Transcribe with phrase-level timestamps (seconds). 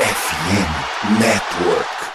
[0.00, 2.09] FM Network.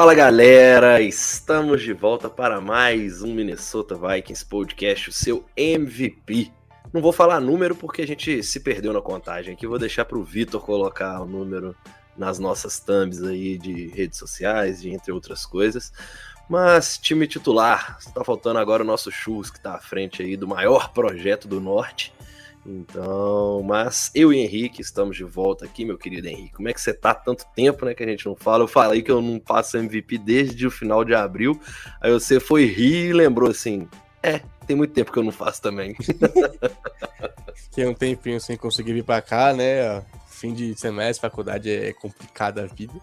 [0.00, 6.50] Fala galera, estamos de volta para mais um Minnesota Vikings Podcast, o seu MVP.
[6.90, 10.16] Não vou falar número porque a gente se perdeu na contagem aqui, vou deixar para
[10.16, 11.76] o Vitor colocar o número
[12.16, 15.92] nas nossas thumbs aí de redes sociais, de entre outras coisas.
[16.48, 20.48] Mas time titular, está faltando agora o nosso Chus, que está à frente aí do
[20.48, 22.10] maior projeto do Norte.
[22.64, 26.52] Então, mas eu e Henrique estamos de volta aqui, meu querido Henrique.
[26.54, 27.14] Como é que você tá?
[27.14, 28.64] Tanto tempo, né, que a gente não fala.
[28.64, 31.58] Eu falei que eu não passo MVP desde o final de abril.
[32.00, 33.88] Aí você foi rir e lembrou assim:
[34.22, 35.96] é, tem muito tempo que eu não faço também.
[37.54, 40.04] Fiquei um tempinho sem conseguir vir pra cá, né?
[40.28, 42.94] Fim de semestre, faculdade é complicada a vida.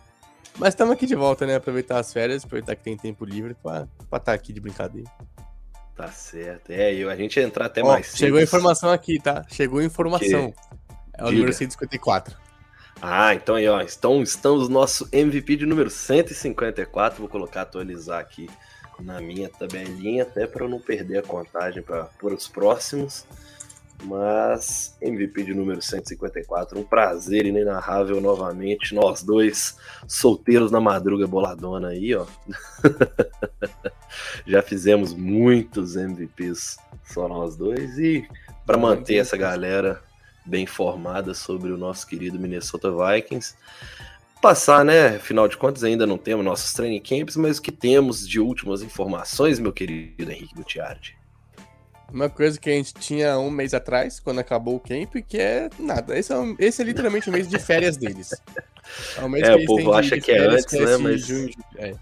[0.57, 1.55] Mas estamos aqui de volta, né?
[1.55, 5.09] Aproveitar as férias, aproveitar que tem tempo livre pra estar tá aqui de brincadeira.
[5.97, 6.69] Tá certo.
[6.69, 9.43] É, e a gente entrar até Ó, mais Chegou a informação aqui, tá?
[9.49, 10.53] Chegou a informação.
[11.17, 11.31] É o Diga.
[11.31, 12.37] número 154.
[13.01, 13.81] Ah, então aí, ó.
[13.81, 17.19] Então, estamos no nosso MVP de número 154.
[17.19, 18.47] Vou colocar atualizar aqui
[18.99, 23.25] na minha tabelinha, até para eu não perder a contagem para os próximos.
[24.03, 28.93] Mas MVP de número 154, um prazer inenarrável novamente.
[28.93, 32.25] Nós dois solteiros na madruga boladona aí, ó.
[34.45, 38.27] Já fizemos muitos MVPs só nós dois e
[38.65, 40.01] para manter essa galera
[40.45, 43.55] bem informada sobre o nosso querido Minnesota Vikings,
[44.41, 45.17] passar, né?
[45.17, 48.81] Afinal de contas, ainda não temos nossos training camps, mas o que temos de últimas
[48.81, 51.16] informações, meu querido Henrique Gutiardi?
[52.11, 55.69] Uma coisa que a gente tinha um mês atrás, quando acabou o camp, que é
[55.77, 56.17] nada.
[56.17, 58.31] Esse é, um- esse é literalmente o mês de férias deles.
[59.17, 61.21] É, o mês É, que o eles povo acha que é antes, é né, mas-
[61.25, 61.93] junho, é.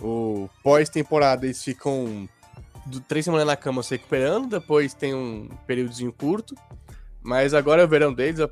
[0.00, 2.28] O pós-temporada eles ficam
[2.84, 6.54] do- três semanas na cama se recuperando, depois tem um períodozinho curto.
[7.22, 8.44] Mas agora é o verão deles, é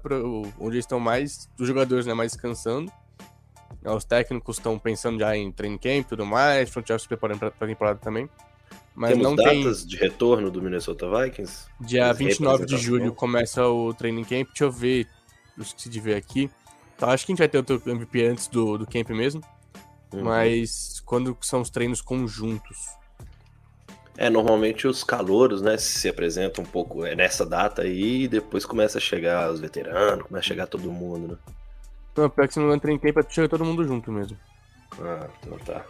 [0.58, 2.90] onde eles estão mais, os jogadores né, mais descansando.
[3.84, 7.08] É, Os técnicos estão pensando já em training camp e tudo mais, front office se
[7.08, 8.28] preparando para a temporada também.
[8.94, 9.62] Mas temos não tem.
[9.62, 11.66] datas de retorno do Minnesota Vikings?
[11.80, 14.48] Dia As 29 de julho começa o training camp.
[14.48, 15.08] Deixa eu ver.
[15.56, 16.50] Eu esqueci de ver aqui.
[16.96, 19.42] Então, acho que a gente vai ter outro MVP antes do, do camp mesmo.
[20.12, 20.22] Uhum.
[20.22, 22.78] Mas quando são os treinos conjuntos?
[24.16, 28.64] É, normalmente os calouros, né, se apresentam um pouco é, nessa data aí e depois
[28.64, 31.52] começa a chegar os veteranos, começa a chegar todo mundo, né?
[32.16, 34.38] Não, pior que se não é training camp, é chega todo mundo junto mesmo.
[35.00, 35.84] Ah, então tá.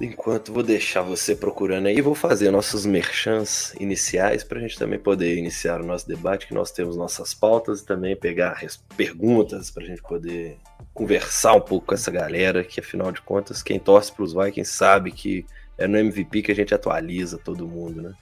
[0.00, 4.98] Enquanto vou deixar você procurando aí, vou fazer nossos merchans iniciais para a gente também
[4.98, 8.58] poder iniciar o nosso debate, que nós temos nossas pautas e também pegar
[8.96, 10.58] perguntas para a gente poder
[10.94, 14.72] conversar um pouco com essa galera, que afinal de contas, quem torce para os Vikings
[14.72, 15.44] sabe que
[15.76, 18.14] é no MVP que a gente atualiza todo mundo, né?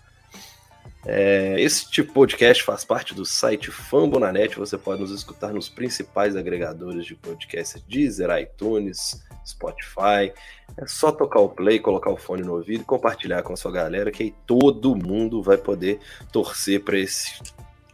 [1.05, 4.59] É, esse tipo podcast faz parte do site Fambonanet.
[4.59, 10.33] Você pode nos escutar nos principais agregadores de podcast: Deezer, iTunes, Spotify.
[10.77, 13.73] É só tocar o play, colocar o fone no ouvido e compartilhar com a sua
[13.73, 16.01] galera, que aí todo mundo vai poder
[16.33, 17.41] torcer para esse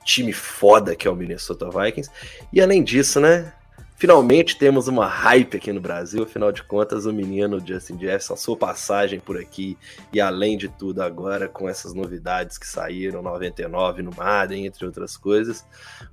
[0.04, 2.10] time foda que é o Minnesota Vikings.
[2.52, 3.52] E além disso, né?
[3.98, 8.36] Finalmente temos uma hype aqui no Brasil, afinal de contas, o menino Justin Jefferson, a
[8.36, 9.78] sua passagem por aqui
[10.12, 15.16] e além de tudo agora com essas novidades que saíram, 99 no Madden, entre outras
[15.16, 15.64] coisas,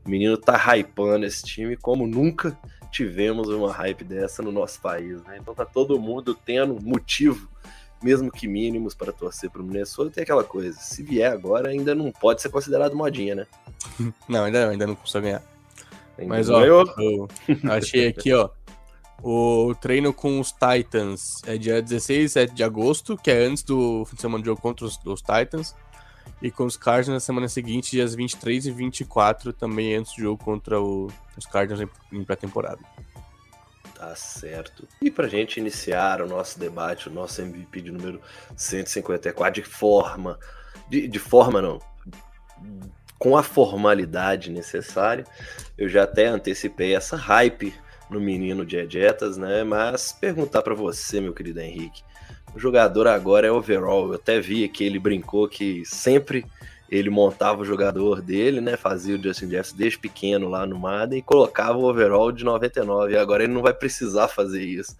[0.06, 2.58] o menino tá hypando esse time como nunca
[2.94, 5.38] tivemos uma hype dessa no nosso país, né?
[5.42, 7.50] Então tá todo mundo tendo motivo,
[8.02, 12.12] mesmo que mínimos, para torcer pro Minnesota e aquela coisa, se vier agora ainda não
[12.12, 13.48] pode ser considerado modinha, né?
[14.30, 15.44] Não, ainda, ainda não consigo ganhar.
[16.18, 17.28] Ainda Mas, ó, eu
[17.70, 18.50] achei aqui, ó.
[19.22, 23.64] O treino com os Titans é dia 16 e 7 de agosto, que é antes
[23.64, 25.76] do fim de semana de jogo contra os, os Titans.
[26.44, 30.44] E com os Cardinals na semana seguinte, dias 23 e 24, também antes do jogo
[30.44, 31.08] contra o-
[31.38, 31.82] os Cardinals
[32.12, 32.80] em, em pré-temporada.
[33.96, 34.86] Tá certo.
[35.02, 38.20] E pra gente iniciar o nosso debate, o nosso MVP de número
[38.58, 40.38] 154, de forma.
[40.90, 41.80] De, de forma não.
[43.18, 45.24] com a formalidade necessária.
[45.78, 47.74] Eu já até antecipei essa hype
[48.10, 49.64] no menino de Edgetas, né?
[49.64, 52.04] Mas perguntar para você, meu querido Henrique,
[52.56, 54.10] o jogador agora é overall.
[54.10, 56.46] Eu até vi que ele brincou que sempre
[56.90, 58.78] ele montava o jogador dele, né?
[58.78, 63.14] Fazia o Justin Jefferson desde pequeno lá no Madden e colocava o overall de 99.
[63.14, 64.96] E agora ele não vai precisar fazer isso.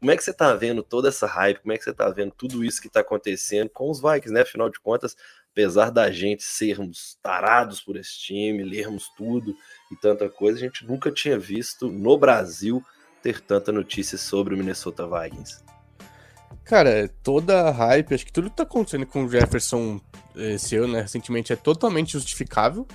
[0.00, 1.60] Como é que você tá vendo toda essa hype?
[1.60, 4.42] Como é que você tá vendo tudo isso que tá acontecendo com os Vikings, né?
[4.42, 5.16] Afinal de contas,
[5.52, 9.54] apesar da gente sermos tarados por esse time, lermos tudo
[9.90, 12.82] e tanta coisa, a gente nunca tinha visto no Brasil
[13.22, 15.77] ter tanta notícia sobre o Minnesota Vikings.
[16.68, 19.98] Cara, toda a hype, acho que tudo que tá acontecendo com o Jefferson
[20.36, 22.86] esse ano, né, recentemente, é totalmente justificável.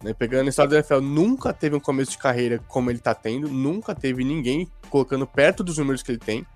[0.00, 0.14] Né?
[0.14, 3.48] Pegando a história do NFL, nunca teve um começo de carreira como ele tá tendo,
[3.48, 6.46] nunca teve ninguém colocando perto dos números que ele tem.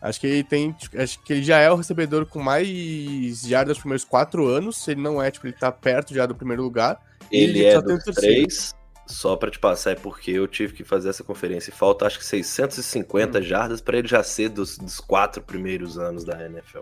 [0.00, 0.74] Acho que ele tem.
[0.96, 4.76] Acho que ele já é o recebedor com mais jardas nos primeiros quatro anos.
[4.82, 7.00] Se ele não é, tipo, ele tá perto já do primeiro lugar.
[7.30, 8.74] Ele, ele é dos três,
[9.06, 12.18] só para te passar, é porque eu tive que fazer essa conferência e falta acho
[12.18, 13.42] que 650 hum.
[13.42, 16.80] jardas para ele já ser dos, dos quatro primeiros anos da NFL.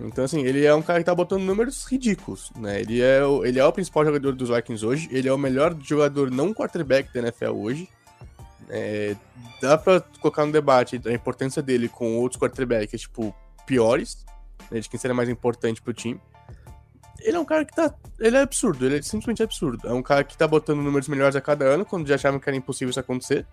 [0.00, 2.80] Então, assim, ele é um cara que tá botando números ridículos, né?
[2.80, 5.76] Ele é, o, ele é o principal jogador dos Vikings hoje, ele é o melhor
[5.82, 7.88] jogador não quarterback da NFL hoje.
[8.70, 9.16] É,
[9.60, 13.34] dá pra colocar no debate a importância dele com outros quarterbacks, tipo,
[13.66, 14.24] piores,
[14.70, 16.20] né, de quem seria mais importante pro time.
[17.20, 17.92] Ele é um cara que tá.
[18.18, 19.88] Ele é absurdo, ele é simplesmente absurdo.
[19.88, 22.48] É um cara que tá botando números melhores a cada ano, quando já achavam que
[22.48, 23.46] era impossível isso acontecer.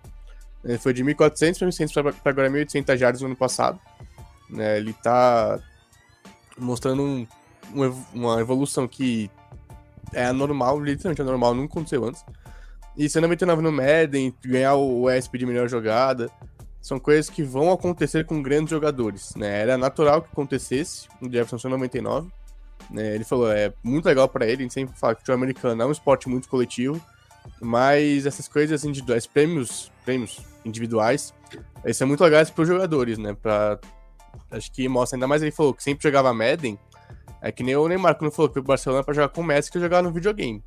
[0.64, 3.78] Ele foi de 1.400 para 1.100 para agora 1.800 jardas no ano passado.
[4.48, 5.58] Né, ele tá
[6.58, 7.26] mostrando um,
[8.14, 9.30] uma evolução que
[10.12, 12.24] é anormal, literalmente anormal, nunca aconteceu antes.
[12.96, 16.30] E ser 99 no Madden, ganhar o ESP de melhor jogada,
[16.80, 19.60] são coisas que vão acontecer com grandes jogadores, né?
[19.60, 22.30] Era natural que acontecesse, o Jefferson ser 99.
[22.90, 23.14] Né?
[23.14, 25.86] Ele falou, é muito legal para ele, a gente sempre fala que o americano é
[25.86, 27.00] um esporte muito coletivo,
[27.60, 31.32] mas essas coisas individuais, prêmios, prêmios individuais,
[31.84, 33.36] esses são muito legais para os jogadores, né?
[33.40, 33.78] Pra,
[34.50, 36.78] acho que mostra, ainda mais ele falou que sempre jogava Madden,
[37.40, 39.44] é que nem o Neymar quando falou que o Barcelona é para jogar com o
[39.44, 40.62] Messi que jogava no videogame.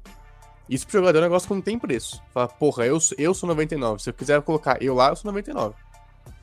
[0.70, 2.22] Isso pro jogador é um negócio que não tem preço.
[2.32, 4.04] Fala, porra, eu, eu sou 99.
[4.04, 5.76] Se eu quiser colocar eu lá, eu sou 99.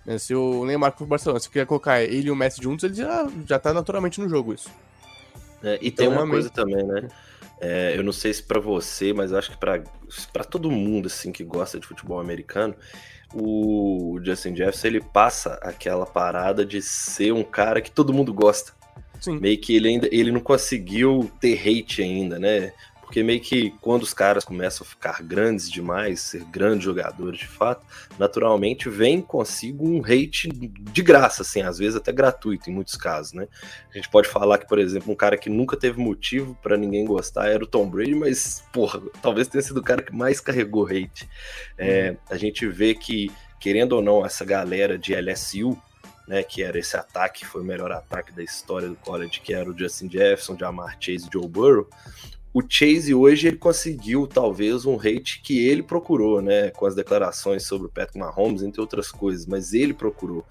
[0.06, 2.84] É, se o Neymar pro Barcelona, se eu quiser colocar ele e o Messi juntos,
[2.84, 4.68] ele já, já tá naturalmente no jogo isso.
[5.66, 7.08] É, e então, tem uma coisa também, né?
[7.60, 11.42] É, eu não sei se para você, mas acho que para todo mundo assim que
[11.42, 12.76] gosta de futebol americano,
[13.34, 18.72] o Justin Jefferson ele passa aquela parada de ser um cara que todo mundo gosta.
[19.20, 19.40] Sim.
[19.40, 22.72] Meio que ele ainda ele não conseguiu ter hate ainda, né?
[23.06, 27.46] Porque meio que quando os caras começam a ficar grandes demais, ser grandes jogadores de
[27.46, 27.86] fato,
[28.18, 33.32] naturalmente vem consigo um hate de graça, assim, às vezes até gratuito em muitos casos,
[33.32, 33.46] né?
[33.92, 37.04] A gente pode falar que, por exemplo, um cara que nunca teve motivo para ninguém
[37.04, 40.84] gostar era o Tom Brady, mas, porra, talvez tenha sido o cara que mais carregou
[40.86, 41.28] hate.
[41.78, 42.16] É, uhum.
[42.28, 43.30] a gente vê que,
[43.60, 45.80] querendo ou não, essa galera de LSU,
[46.26, 49.70] né, que era esse ataque, foi o melhor ataque da história do college, que era
[49.70, 51.88] o Justin Jefferson, Jamar Chase e Joe Burrow,
[52.56, 57.66] o Chase hoje ele conseguiu talvez um hate que ele procurou, né, com as declarações
[57.66, 60.42] sobre o Patrick Mahomes, entre outras coisas, mas ele procurou.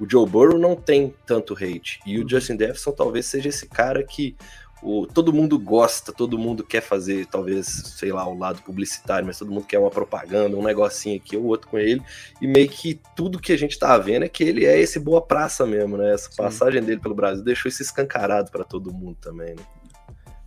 [0.00, 4.02] O Joe Burrow não tem tanto hate e o Justin Jefferson talvez seja esse cara
[4.02, 4.34] que
[4.82, 9.38] o, todo mundo gosta, todo mundo quer fazer, talvez, sei lá, o lado publicitário, mas
[9.38, 12.02] todo mundo quer uma propaganda, um negocinho aqui ou outro com ele,
[12.40, 15.22] e meio que tudo que a gente tá vendo é que ele é esse boa
[15.22, 16.12] praça mesmo, né?
[16.12, 19.62] Essa passagem dele pelo Brasil deixou isso escancarado para todo mundo também, né?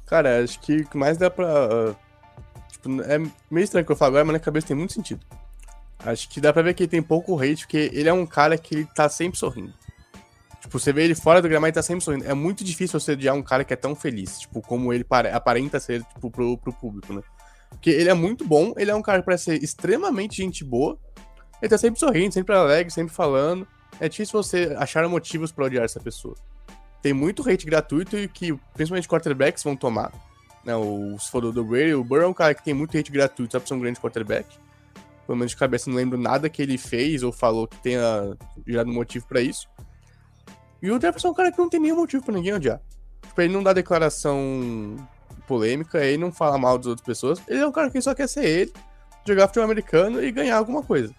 [0.06, 1.96] Cara, acho que o que mais dá pra.
[2.72, 3.18] Tipo, é
[3.50, 5.26] meio estranho que eu falo agora, mas na cabeça tem muito sentido.
[6.00, 8.58] Acho que dá pra ver que ele tem pouco hate, porque ele é um cara
[8.58, 9.74] que ele tá sempre sorrindo.
[10.62, 12.26] Tipo, você vê ele fora do gramado e tá sempre sorrindo.
[12.26, 15.80] É muito difícil você odiar um cara que é tão feliz, tipo, como ele aparenta
[15.80, 17.22] ser, tipo, pro, pro público, né?
[17.70, 21.00] Porque ele é muito bom, ele é um cara que parece ser extremamente gente boa.
[21.62, 23.68] Ele tá sempre sorrindo, sempre alegre, sempre falando.
[24.00, 26.36] É difícil você achar motivos para odiar essa pessoa
[27.06, 30.12] tem muito hate gratuito e que principalmente quarterbacks vão tomar.
[30.64, 32.98] Né, o, se for do, do Brady, o Burrow é um cara que tem muito
[32.98, 34.58] hate gratuito só pra ser um grande quarterback.
[35.28, 38.36] Pelo menos de cabeça não lembro nada que ele fez ou falou que tenha
[38.66, 39.68] gerado motivo para isso.
[40.82, 42.82] E o Jefferson é um cara que não tem nenhum motivo para ninguém odiar.
[43.22, 44.96] Tipo, ele não dá declaração
[45.48, 47.40] polêmica, ele não fala mal das outras pessoas.
[47.48, 48.74] Ele é um cara que só quer ser ele,
[49.28, 51.14] jogar futebol americano e ganhar alguma coisa.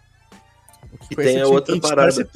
[1.13, 2.29] E tem a outra parada.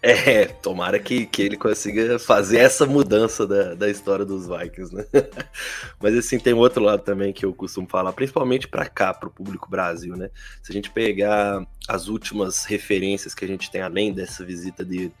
[0.00, 5.04] É, tomara que, que ele consiga fazer essa mudança da, da história dos Vikings, né?
[6.00, 9.32] Mas assim, tem outro lado também que eu costumo falar, principalmente para cá, para o
[9.32, 10.30] público Brasil, né?
[10.62, 15.12] Se a gente pegar as últimas referências que a gente tem além dessa visita dele,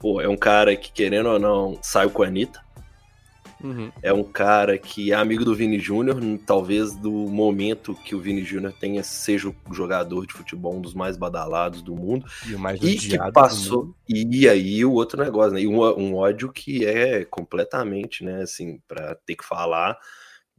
[0.00, 2.60] pô, é um cara que, querendo ou não, saiu com a Anitta,
[3.62, 3.92] Uhum.
[4.02, 8.42] É um cara que é amigo do Vini Júnior, talvez do momento que o Vini
[8.42, 12.26] Júnior tenha seja o jogador de futebol um dos mais badalados do mundo.
[12.46, 15.62] E o mais e que passou e aí o outro negócio, né?
[15.62, 19.96] E um, um ódio que é completamente, né, assim, para ter que falar,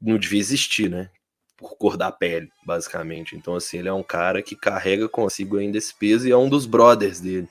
[0.01, 1.09] não devia existir, né?
[1.57, 3.35] Por cor da pele, basicamente.
[3.35, 6.49] Então, assim, ele é um cara que carrega consigo ainda esse peso e é um
[6.49, 7.47] dos brothers dele.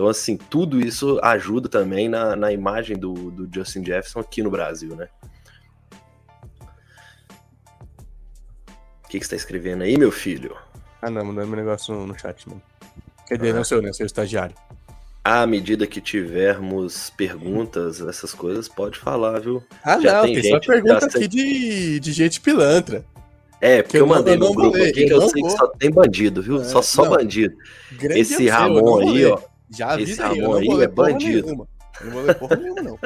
[0.00, 4.50] Então, assim, tudo isso ajuda também na, na imagem do, do Justin Jefferson aqui no
[4.50, 5.08] Brasil, né?
[9.04, 10.56] O que, que você tá escrevendo aí, meu filho?
[11.02, 12.62] Ah, não, mandando meu negócio no, no chat, mano.
[13.28, 13.56] Quer dizer, ah.
[13.56, 13.92] não seu, né?
[13.92, 14.56] Seu estagiário.
[15.22, 19.62] À medida que tivermos perguntas, essas coisas, pode falar, viu?
[19.84, 23.04] Ah, já não, tem, tem só pergunta aqui de, de gente pilantra.
[23.60, 25.50] É, porque eu, eu mandei no grupo aqui que eu, sei vou...
[25.50, 26.62] que só tem bandido, viu?
[26.62, 27.10] É, só só não.
[27.10, 27.54] bandido.
[28.00, 29.49] Esse Ramon aí, ó.
[29.70, 31.46] Já avisa aí, eu não vou é bandido.
[31.46, 31.68] Nenhuma.
[32.00, 32.98] Eu não vou ler porra nenhuma, não.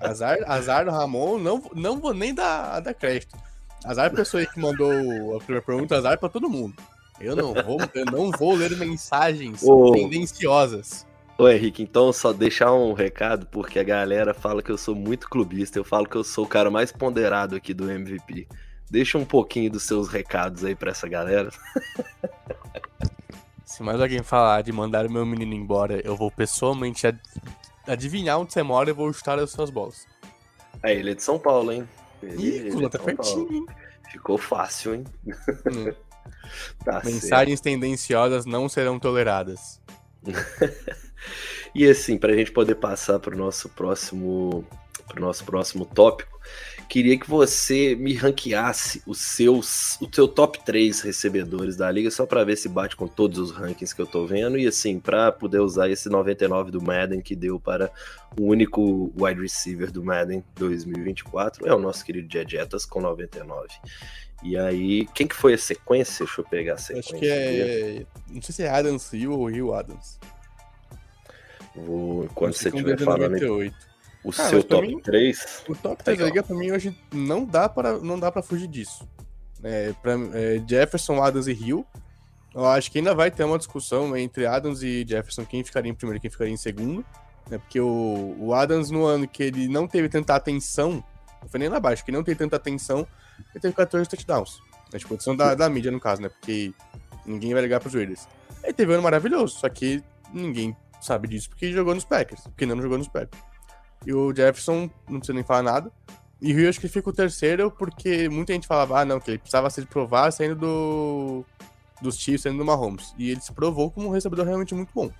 [0.00, 3.36] Azar, azar do Ramon, não, não vou nem dar, dar crédito.
[3.84, 6.74] Azar a pessoa aí que mandou a primeira pergunta, azar pra todo mundo.
[7.20, 11.06] Eu não vou, eu não vou ler mensagens Ô, tendenciosas.
[11.36, 15.28] Ô Henrique, então só deixar um recado, porque a galera fala que eu sou muito
[15.28, 18.46] clubista, eu falo que eu sou o cara mais ponderado aqui do MVP.
[18.90, 21.50] Deixa um pouquinho dos seus recados aí pra essa galera.
[23.78, 27.16] Se mais alguém falar de mandar o meu menino embora, eu vou pessoalmente ad
[27.86, 30.04] adivinhar onde você mora e vou chutar as suas bolas.
[30.82, 31.88] É, ele é de São Paulo, hein?
[32.20, 33.66] Ele, Ih, é tá pertinho, hein?
[34.10, 35.04] Ficou fácil, hein?
[35.72, 35.92] Hum.
[36.84, 37.62] tá Mensagens certo.
[37.62, 39.80] tendenciosas não serão toleradas.
[41.72, 44.66] e assim, para a gente poder passar para o nosso próximo,
[45.06, 46.40] pro nosso próximo tópico,
[46.88, 52.24] queria que você me ranqueasse os seus, o seu top 3 recebedores da liga, só
[52.24, 55.30] para ver se bate com todos os rankings que eu tô vendo, e assim, para
[55.30, 57.90] poder usar esse 99 do Madden que deu para
[58.38, 63.68] o único wide receiver do Madden 2024, é o nosso querido Jejetas com 99.
[64.42, 66.24] E aí, quem que foi a sequência?
[66.24, 67.10] Deixa eu pegar a sequência.
[67.10, 68.06] Acho que é.
[68.30, 70.18] Não sei se é Adams Hill ou Hill Adams.
[71.74, 73.32] Vou, enquanto você estiver falando.
[73.32, 73.88] 98.
[74.28, 75.64] O Cara, seu top mim, 3?
[75.70, 78.66] O top 3 da liga pra mim hoje não dá pra, não dá pra fugir
[78.68, 79.08] disso.
[79.64, 81.86] É, pra, é, Jefferson, Adams e Hill.
[82.54, 85.94] Eu acho que ainda vai ter uma discussão entre Adams e Jefferson, quem ficaria em
[85.94, 87.02] primeiro e quem ficaria em segundo.
[87.48, 87.56] Né?
[87.56, 91.02] Porque o, o Adams, no ano que ele não teve tanta atenção,
[91.40, 93.06] não foi nem lá baixo, que não teve tanta atenção,
[93.54, 94.60] ele teve 14 touchdowns.
[94.92, 96.28] A disposição da, da mídia, no caso, né?
[96.28, 96.74] Porque
[97.24, 98.28] ninguém vai ligar pros Raiders.
[98.62, 100.04] Ele teve um ano maravilhoso, só que
[100.34, 103.47] ninguém sabe disso porque jogou nos Packers, porque não jogou nos Packers.
[104.06, 105.92] E o Jefferson, não precisa nem falar nada.
[106.40, 109.30] E o Rio acho que fica o terceiro, porque muita gente falava, ah, não, que
[109.30, 111.44] ele precisava se provar saindo do,
[112.00, 113.12] dos Chiefs, saindo do Mahomes.
[113.18, 115.10] E ele se provou como um recebedor realmente muito bom.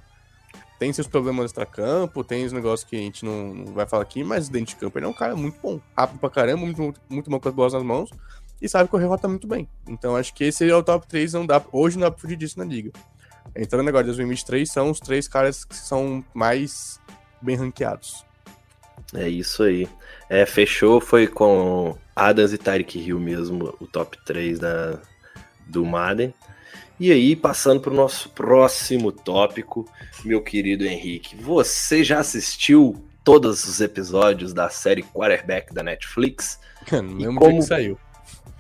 [0.79, 4.23] Tem seus problemas extra-campo, tem os negócios que a gente não, não, vai falar aqui,
[4.23, 5.81] mas dentro de campo ele é um cara muito bom.
[5.97, 8.11] Rápido pra caramba, muito, muito, muito bom com as bolas nas mãos.
[8.63, 9.69] E sabe correr rota muito bem.
[9.89, 12.37] Então acho que esse é o top 3, não dá, hoje não dá pra fugir
[12.37, 12.93] disso na liga.
[13.57, 17.01] Entrando agora em 2023, são os três caras que são mais
[17.43, 18.28] bem ranqueados.
[19.15, 19.89] É isso aí.
[20.29, 24.99] É, fechou, foi com Adams e Tyreek Hill mesmo, o top 3 da,
[25.67, 26.35] do Madden.
[27.01, 29.89] E aí, passando para o nosso próximo tópico,
[30.25, 36.59] meu querido Henrique, você já assistiu todos os episódios da série Quarterback da Netflix?
[36.91, 37.59] No mesmo como...
[37.59, 37.99] que saiu.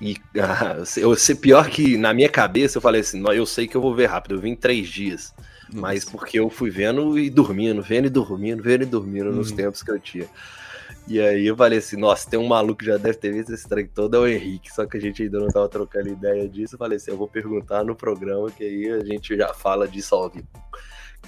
[0.00, 3.76] E ah, eu sei pior que na minha cabeça eu falei assim, eu sei que
[3.76, 5.34] eu vou ver rápido, eu vim em três dias.
[5.72, 9.36] Mas porque eu fui vendo e dormindo, vendo e dormindo, vendo e dormindo uhum.
[9.36, 10.26] nos tempos que eu tinha.
[11.06, 13.66] E aí eu falei assim, nossa, tem um maluco que já deve ter visto esse
[13.66, 16.74] trem todo, é o Henrique, só que a gente ainda não tava trocando ideia disso.
[16.74, 20.14] Eu falei assim, eu vou perguntar no programa, que aí a gente já fala disso
[20.14, 20.48] ao vivo.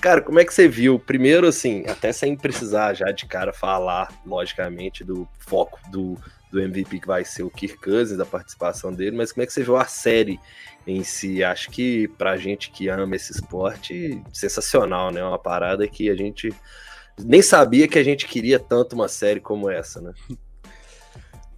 [0.00, 0.98] Cara, como é que você viu?
[0.98, 6.18] Primeiro, assim, até sem precisar já de cara falar, logicamente, do foco do,
[6.50, 9.52] do MVP que vai ser o Kirk Cousins, da participação dele, mas como é que
[9.52, 10.40] você viu a série
[10.86, 11.44] em si?
[11.44, 15.22] Acho que pra gente que ama esse esporte, sensacional, né?
[15.22, 16.52] Uma parada que a gente
[17.18, 20.12] nem sabia que a gente queria tanto uma série como essa, né?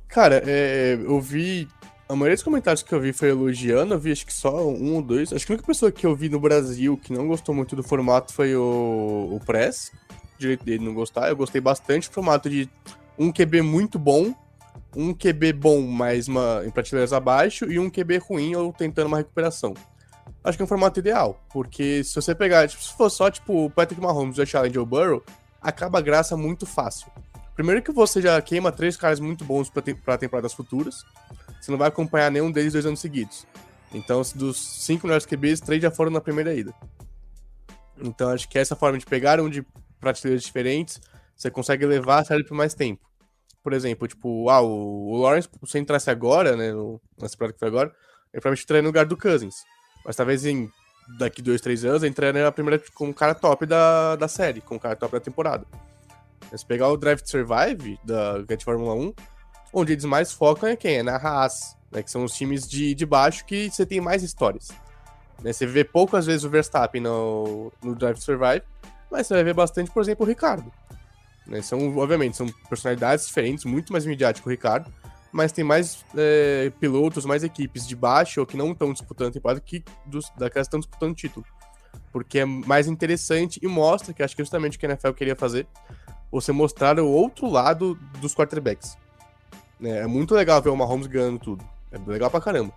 [0.08, 1.68] Cara, é, eu vi.
[2.08, 4.96] A maioria dos comentários que eu vi foi elogiando, eu vi acho que só um
[4.96, 5.32] ou dois.
[5.32, 7.82] Acho que a única pessoa que eu vi no Brasil que não gostou muito do
[7.82, 9.90] formato foi o, o Press.
[10.38, 11.30] Direito dele não gostar.
[11.30, 12.68] Eu gostei bastante do formato de
[13.18, 14.34] um QB muito bom
[14.96, 19.18] um QB bom, mas uma, em prateleiras abaixo, e um QB ruim ou tentando uma
[19.18, 19.74] recuperação.
[20.44, 23.70] Acho que é um formato ideal, porque se você pegar, tipo, se for só tipo
[23.70, 25.22] Patrick Mahomes, o Allen e Joe Burrow,
[25.60, 27.10] acaba a graça muito fácil.
[27.54, 31.04] Primeiro que você já queima três caras muito bons para temporadas futuras,
[31.60, 33.46] você não vai acompanhar nenhum deles dois anos seguidos.
[33.94, 36.74] Então, dos cinco melhores QBs, três já foram na primeira ida.
[38.00, 39.64] Então, acho que essa forma de pegar um de
[40.00, 41.00] prateleiras diferentes,
[41.36, 43.11] você consegue levar a série por mais tempo.
[43.62, 47.68] Por exemplo, tipo, ah, o, Lawrence, se entrasse agora, né, no, nessa temporada que foi
[47.68, 47.88] agora,
[48.32, 49.64] ele provavelmente entraria no lugar do Cousins.
[50.04, 50.70] Mas talvez em
[51.18, 54.76] daqui dois, três anos, entraria na primeira com o cara top da, da série, com
[54.76, 55.66] o cara top da temporada.
[56.54, 59.14] Se pegar o Drive to Survive da Get Fórmula 1,
[59.72, 60.98] onde eles mais focam é quem?
[60.98, 64.22] É na Haas, né, que são os times de, de baixo que você tem mais
[64.22, 64.68] histórias.
[65.42, 68.62] Né, você vê poucas vezes o Verstappen no, no Drive to Survive,
[69.10, 70.70] mas você vai ver bastante, por exemplo, o Ricardo.
[71.46, 74.92] Né, são, obviamente, são personalidades diferentes, muito mais midiático o Ricardo,
[75.32, 79.32] mas tem mais é, pilotos, mais equipes de baixo ou que não estão disputando a
[79.32, 81.44] temporada que dos, daquelas que estão disputando título.
[82.12, 85.34] Porque é mais interessante e mostra, que acho que justamente o que a NFL queria
[85.34, 85.66] fazer,
[86.30, 88.96] você mostrar o outro lado dos quarterbacks.
[89.82, 91.64] É, é muito legal ver o Mahomes ganhando tudo.
[91.90, 92.72] É legal pra caramba.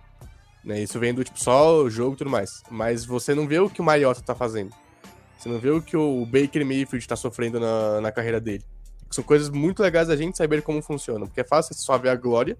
[0.64, 2.62] Né, isso vem do tipo só o jogo e tudo mais.
[2.70, 4.74] Mas você não vê o que o Mariota tá fazendo.
[5.36, 8.64] Você não vê o que o Baker Mayfield tá sofrendo na, na carreira dele.
[9.10, 11.26] São coisas muito legais da gente saber como funciona.
[11.26, 12.56] Porque é fácil só ver a glória,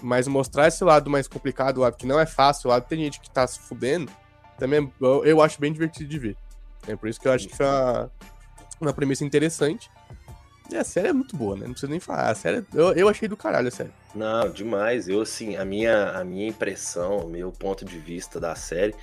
[0.00, 2.90] mas mostrar esse lado mais complicado, o lado que não é fácil, o lado que
[2.90, 4.10] tem gente que tá se fudendo,
[4.58, 6.36] também eu, eu acho bem divertido de ver.
[6.86, 8.10] É por isso que eu acho que foi uma,
[8.80, 9.90] uma premissa interessante.
[10.70, 11.64] E a série é muito boa, né?
[11.64, 12.30] Não precisa nem falar.
[12.30, 13.90] A série, eu, eu achei do caralho a série.
[14.14, 15.08] Não, demais.
[15.08, 18.94] Eu, assim, a minha, a minha impressão, o meu ponto de vista da série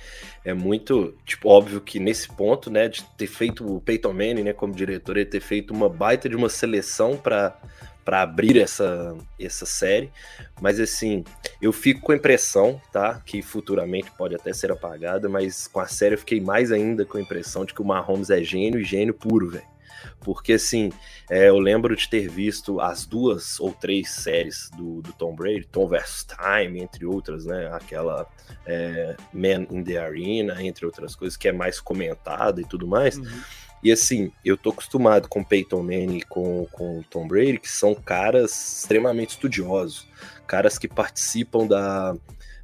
[0.44, 4.52] é muito, tipo, óbvio que nesse ponto, né, de ter feito o Peyton Manning, né,
[4.52, 7.56] como diretor, ele ter feito uma baita de uma seleção para
[8.04, 10.12] para abrir essa, essa série,
[10.60, 11.24] mas assim,
[11.60, 15.88] eu fico com a impressão, tá, que futuramente pode até ser apagada, mas com a
[15.88, 18.84] série eu fiquei mais ainda com a impressão de que o Mahomes é gênio e
[18.84, 19.75] gênio puro, velho.
[20.20, 20.90] Porque, assim,
[21.30, 25.66] é, eu lembro de ter visto as duas ou três séries do, do Tom Brady,
[25.70, 26.26] Tom vs.
[26.26, 27.70] Time, entre outras, né?
[27.72, 28.26] Aquela
[28.66, 33.16] é, Man in the Arena, entre outras coisas, que é mais comentada e tudo mais.
[33.16, 33.42] Uhum.
[33.82, 37.94] E assim, eu tô acostumado com Peyton Manning e com, com Tom Brady, que são
[37.94, 40.08] caras extremamente estudiosos,
[40.46, 42.16] caras que participam da,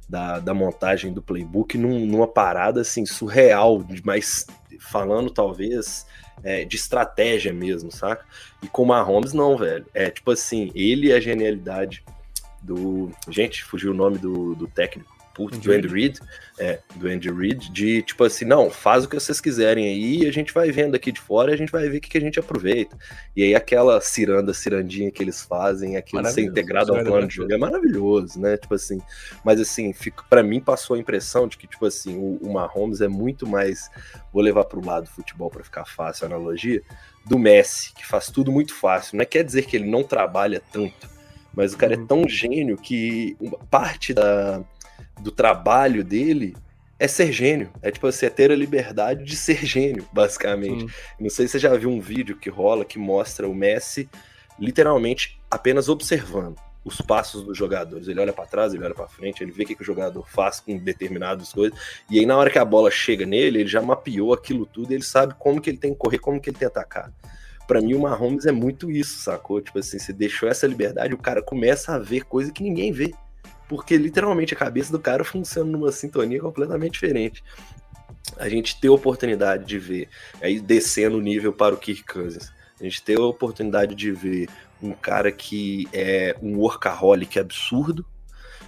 [0.09, 4.45] da, da montagem do playbook num, numa parada assim surreal, mas
[4.79, 6.05] falando talvez
[6.43, 8.25] é, de estratégia mesmo, saca?
[8.61, 9.85] E com o Mahomes, não, velho.
[9.93, 12.03] É tipo assim, ele e a genialidade
[12.61, 13.11] do.
[13.29, 16.19] Gente, fugiu o nome do, do técnico putz, do Andy Reid,
[16.59, 20.31] é, do Andy Reid, de tipo assim, não, faz o que vocês quiserem aí, a
[20.31, 22.21] gente vai vendo aqui de fora e a gente vai ver o que, que a
[22.21, 22.95] gente aproveita.
[23.35, 27.51] E aí aquela ciranda, cirandinha que eles fazem, aquilo ser integrado ao plano de jogo
[27.51, 28.57] é maravilhoso, né?
[28.57, 29.01] Tipo assim,
[29.43, 29.93] mas assim,
[30.29, 33.89] para mim passou a impressão de que, tipo assim, o, o Mahomes é muito mais,
[34.31, 36.81] vou levar pro lado do futebol para ficar fácil a analogia,
[37.25, 39.17] do Messi, que faz tudo muito fácil.
[39.17, 41.09] Não é quer dizer que ele não trabalha tanto,
[41.53, 42.07] mas o cara é uhum.
[42.07, 43.37] tão gênio que
[43.69, 44.63] parte da,
[45.21, 46.55] do trabalho dele
[46.99, 47.71] é ser gênio.
[47.81, 50.85] É tipo assim, é ter a liberdade de ser gênio, basicamente.
[51.19, 54.09] Não sei se você já viu um vídeo que rola que mostra o Messi
[54.59, 58.07] literalmente apenas observando os passos dos jogadores.
[58.07, 60.27] Ele olha para trás, ele olha para frente, ele vê o que, que, o jogador
[60.27, 61.77] faz com determinadas coisas.
[62.09, 64.95] E aí, na hora que a bola chega nele, ele já mapeou aquilo tudo e
[64.95, 67.11] ele sabe como que ele tem que correr, como que ele tem que atacar.
[67.67, 69.61] Para mim, o Mahomes é muito isso, sacou?
[69.61, 73.13] Tipo assim, você deixou essa liberdade, o cara começa a ver coisa que ninguém vê
[73.73, 77.43] porque literalmente a cabeça do cara funciona numa sintonia completamente diferente.
[78.37, 80.09] A gente ter a oportunidade de ver,
[80.39, 84.47] aí descendo o nível para o Kirk Cousins, a gente ter a oportunidade de ver
[84.79, 88.05] um cara que é um workaholic absurdo,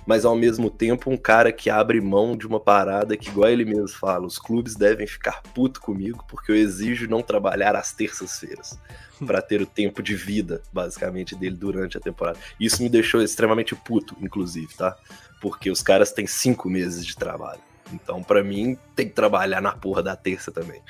[0.07, 3.63] mas ao mesmo tempo um cara que abre mão de uma parada que, igual ele
[3.63, 8.79] mesmo fala, os clubes devem ficar puto comigo porque eu exijo não trabalhar às terças-feiras
[9.25, 12.39] para ter o tempo de vida, basicamente, dele durante a temporada.
[12.60, 14.97] Isso me deixou extremamente puto, inclusive, tá?
[15.41, 17.62] Porque os caras têm cinco meses de trabalho.
[17.93, 20.82] Então, para mim, tem que trabalhar na porra da terça também.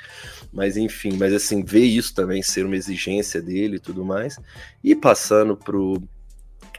[0.52, 4.38] Mas enfim, mas assim, ver isso também ser uma exigência dele e tudo mais.
[4.82, 6.02] E passando pro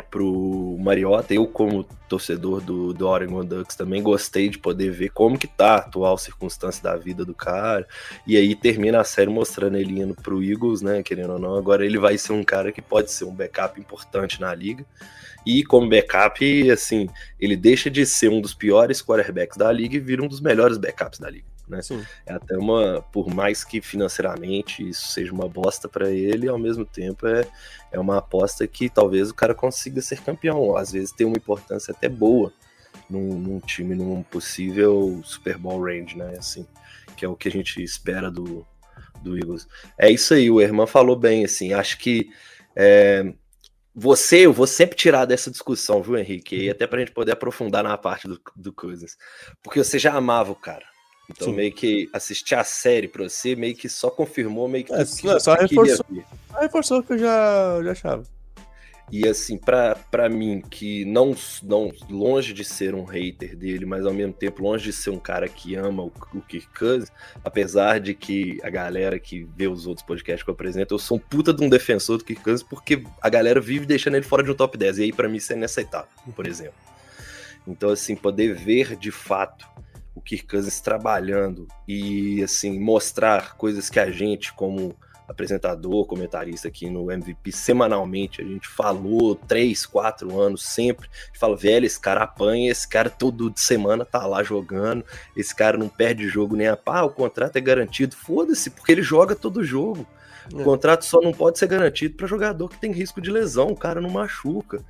[0.04, 1.34] pro Mariota.
[1.34, 5.76] Eu, como torcedor do, do Oregon Ducks, também gostei de poder ver como que tá
[5.76, 7.88] a atual circunstância da vida do cara.
[8.26, 11.04] E aí termina a série mostrando ele indo pro Eagles, né?
[11.04, 14.40] Querendo ou não, agora ele vai ser um cara que pode ser um backup importante
[14.40, 14.86] na liga.
[15.46, 17.08] E como backup, assim,
[17.40, 20.78] ele deixa de ser um dos piores quarterbacks da liga e vira um dos melhores
[20.78, 21.82] backups da liga né?
[21.82, 22.04] Sim.
[22.26, 26.86] É até uma, por mais que financeiramente isso seja uma bosta para ele, ao mesmo
[26.86, 27.48] tempo é,
[27.92, 31.92] é uma aposta que talvez o cara consiga ser campeão, às vezes tem uma importância
[31.92, 32.54] até boa
[33.10, 36.36] num, num time, num possível Super Bowl range, né?
[36.38, 36.66] Assim,
[37.16, 38.66] que é o que a gente espera do,
[39.22, 39.68] do Eagles.
[39.98, 42.30] É isso aí, o Herman falou bem, assim, acho que
[42.76, 43.34] é,
[44.00, 46.56] você, eu vou sempre tirar dessa discussão, viu, Henrique?
[46.56, 49.18] E até pra gente poder aprofundar na parte do, do Cousins.
[49.64, 50.86] Porque você já amava o cara.
[51.30, 51.56] Então, Sim.
[51.56, 54.94] meio que assistir a série pra você, meio que só confirmou, meio que.
[54.94, 56.06] É, que não, só reforçou,
[56.52, 58.24] só reforçou o que eu já, já achava.
[59.10, 64.14] E assim, para mim, que não, não longe de ser um hater dele, mas ao
[64.14, 67.10] mesmo tempo longe de ser um cara que ama o, o Kirk Cousins,
[67.44, 71.16] apesar de que a galera que vê os outros podcasts que eu apresento, eu sou
[71.16, 74.44] um puta de um defensor do Kirk Cousins, porque a galera vive deixando ele fora
[74.44, 74.98] de um top 10.
[74.98, 76.76] E aí, para mim, isso é inaceitável, por exemplo.
[77.66, 79.66] Então, assim, poder ver de fato
[80.18, 84.96] o Kirk Cousins trabalhando e, assim, mostrar coisas que a gente, como
[85.28, 88.42] apresentador, comentarista aqui no MVP semanalmente.
[88.42, 91.10] A gente falou três, quatro anos sempre.
[91.34, 95.04] Fala, velho, esse cara apanha, esse cara todo de semana tá lá jogando,
[95.36, 98.16] esse cara não perde jogo nem a pá, o contrato é garantido.
[98.16, 100.08] Foda-se, porque ele joga todo jogo.
[100.54, 100.64] O é.
[100.64, 104.00] contrato só não pode ser garantido para jogador que tem risco de lesão, o cara
[104.00, 104.82] não machuca.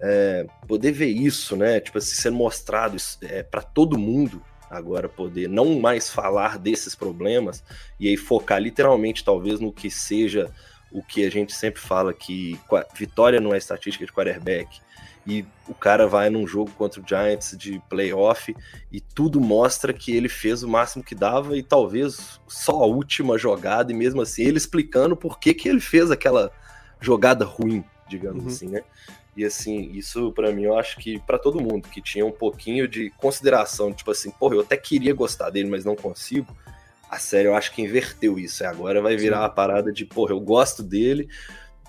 [0.00, 1.78] É, poder ver isso, né?
[1.78, 4.42] Tipo assim, sendo mostrado é, para todo mundo
[4.72, 7.62] agora poder não mais falar desses problemas
[8.00, 10.50] e aí focar literalmente talvez no que seja
[10.90, 12.58] o que a gente sempre fala que
[12.94, 14.80] vitória não é estatística de quarterback
[15.26, 18.54] e o cara vai num jogo contra o Giants de playoff
[18.90, 23.38] e tudo mostra que ele fez o máximo que dava e talvez só a última
[23.38, 26.50] jogada e mesmo assim ele explicando por que, que ele fez aquela
[27.00, 28.48] jogada ruim, digamos uhum.
[28.48, 28.82] assim, né?
[29.36, 32.86] E assim, isso para mim eu acho que para todo mundo que tinha um pouquinho
[32.86, 36.54] de consideração, tipo assim, porra, eu até queria gostar dele, mas não consigo.
[37.10, 38.64] A série eu acho que inverteu isso.
[38.64, 39.42] Agora vai virar Sim.
[39.42, 41.28] uma parada de, porra, eu gosto dele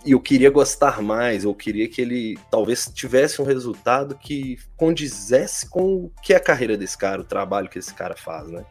[0.05, 5.69] e eu queria gostar mais, eu queria que ele talvez tivesse um resultado que condizesse
[5.69, 8.65] com o que é a carreira desse cara, o trabalho que esse cara faz, né?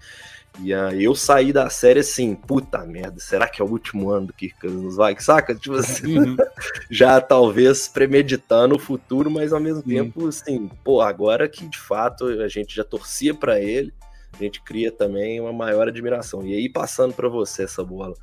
[0.60, 4.26] E aí eu saí da série assim, puta merda, será que é o último ano
[4.26, 5.24] do Kirk Cousins nos Vikings?
[5.24, 5.54] Saca?
[5.54, 6.36] Tipo assim, uhum.
[6.90, 12.26] já talvez premeditando o futuro, mas ao mesmo tempo, assim, pô, agora que de fato
[12.26, 13.92] a gente já torcia para ele,
[14.32, 16.44] a gente cria também uma maior admiração.
[16.46, 18.14] E aí, passando para você essa bola,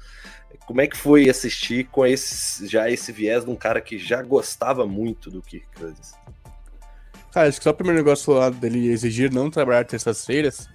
[0.65, 4.21] como é que foi assistir com esse, já esse viés de um cara que já
[4.21, 6.13] gostava muito do Kirk Cousins?
[7.31, 10.67] Cara, acho que só o primeiro negócio lá dele exigir não trabalhar terças-feiras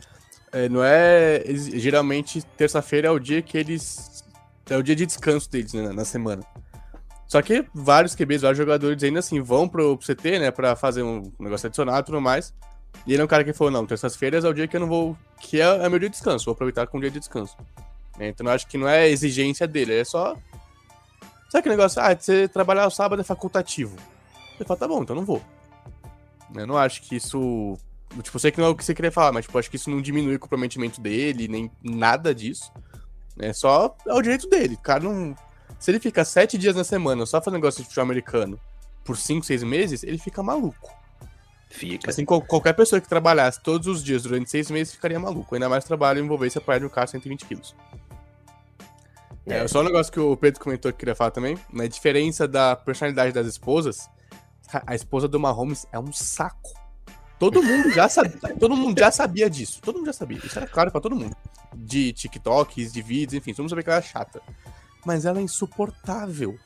[0.55, 1.43] é, não é.
[1.53, 4.23] Geralmente, terça-feira é o dia que eles.
[4.71, 6.45] É o dia de descanso deles, né, na semana.
[7.27, 11.33] Só que vários QBs, vários jogadores ainda assim vão pro, CT, né, pra fazer um
[11.40, 12.55] negócio adicional e tudo mais.
[13.05, 14.87] E ele é um cara que falou: não, terças-feiras é o dia que eu não
[14.87, 15.19] vou.
[15.40, 17.57] que é, é meu dia de descanso, vou aproveitar com o dia de descanso.
[18.21, 20.37] É, então eu acho que não é exigência dele, é só.
[21.49, 22.01] Sabe aquele negócio?
[22.01, 23.97] Ah, você trabalhar o sábado é facultativo.
[24.55, 25.43] Ele fala: tá bom, então não vou.
[26.55, 27.77] Eu não acho que isso
[28.22, 29.77] Tipo, eu sei que não é o que você queria falar, mas tipo, acho que
[29.77, 32.72] isso não diminui o comprometimento dele, nem nada disso.
[33.38, 34.74] É só é o direito dele.
[34.74, 35.35] O cara não.
[35.79, 38.59] Se ele fica sete dias na semana só fazendo negócio de futebol americano
[39.05, 40.90] por cinco, seis meses, ele fica maluco.
[41.68, 42.09] Fica.
[42.09, 45.55] Assim, qualquer pessoa que trabalhasse todos os dias durante seis meses ficaria maluco.
[45.55, 47.74] Ainda mais trabalho envolvesse a praia de um carro 120 quilos.
[49.46, 49.59] É.
[49.59, 49.68] é.
[49.68, 51.59] só um negócio que o Pedro comentou que queria falar também.
[51.72, 54.09] Na diferença da personalidade das esposas,
[54.87, 56.84] a esposa do Mahomes é um saco.
[57.38, 59.81] Todo mundo já sabia, todo mundo já sabia disso.
[59.83, 60.38] Todo mundo já sabia.
[60.38, 61.37] Isso era claro para todo mundo.
[61.75, 64.40] De TikToks, de vídeos, enfim, todo mundo sabia que ela era chata.
[65.05, 66.57] Mas ela é insuportável.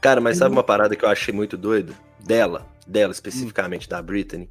[0.00, 1.92] Cara, mas sabe uma parada que eu achei muito doida?
[2.20, 3.90] Dela, dela especificamente, hum.
[3.90, 4.48] da Britney.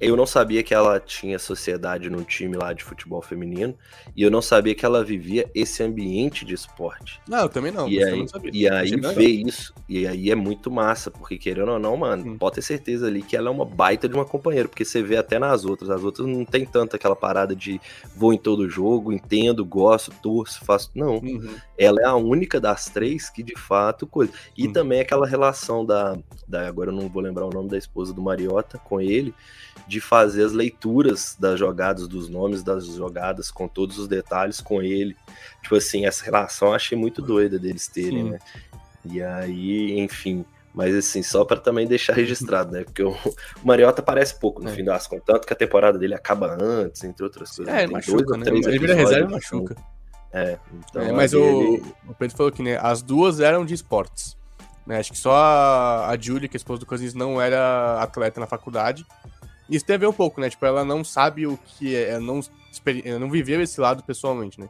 [0.00, 3.76] Eu não sabia que ela tinha sociedade num time lá de futebol feminino
[4.16, 7.20] e eu não sabia que ela vivia esse ambiente de esporte.
[7.28, 7.88] Não, eu também não.
[7.88, 11.78] E aí, não e aí ver isso, e aí é muito massa, porque querendo ou
[11.78, 14.84] não, mano, pode ter certeza ali que ela é uma baita de uma companheira, porque
[14.84, 17.80] você vê até nas outras, as outras não tem tanto aquela parada de
[18.16, 20.90] vou em todo jogo, entendo, gosto, torço, faço.
[20.94, 21.18] Não.
[21.18, 21.54] Uhum.
[21.78, 24.32] Ela é a única das três que de fato coisa.
[24.56, 24.72] E uhum.
[24.72, 26.66] também aquela relação da, da.
[26.66, 29.34] Agora eu não vou lembrar o nome da esposa do Mariota com ele
[29.86, 34.82] de fazer as leituras das jogadas, dos nomes das jogadas, com todos os detalhes com
[34.82, 35.16] ele.
[35.62, 38.30] Tipo assim, essa relação eu achei muito doida deles terem, Sim.
[38.30, 38.38] né?
[39.04, 40.44] E aí, enfim.
[40.74, 42.84] Mas assim, só para também deixar registrado, né?
[42.84, 43.14] Porque o,
[43.62, 44.72] Mariota aparece pouco no é.
[44.72, 47.72] fim das contas, tanto que a temporada dele acaba antes, entre outras coisas.
[47.72, 48.46] É, ele machuca, né?
[48.48, 49.76] Ele vira reserva e machuca.
[50.32, 51.94] É, então, é, mas o, ele...
[52.08, 54.34] o Pedro falou que né, as duas eram de esportes.
[54.86, 54.98] Né?
[54.98, 58.40] Acho que só a, a Julie, que é a esposa do Cousins, não era atleta
[58.40, 59.06] na faculdade.
[59.68, 60.50] Isso tem a ver um pouco, né?
[60.50, 62.40] Tipo, ela não sabe o que é, ela não,
[63.20, 64.68] não viveu esse lado pessoalmente, né?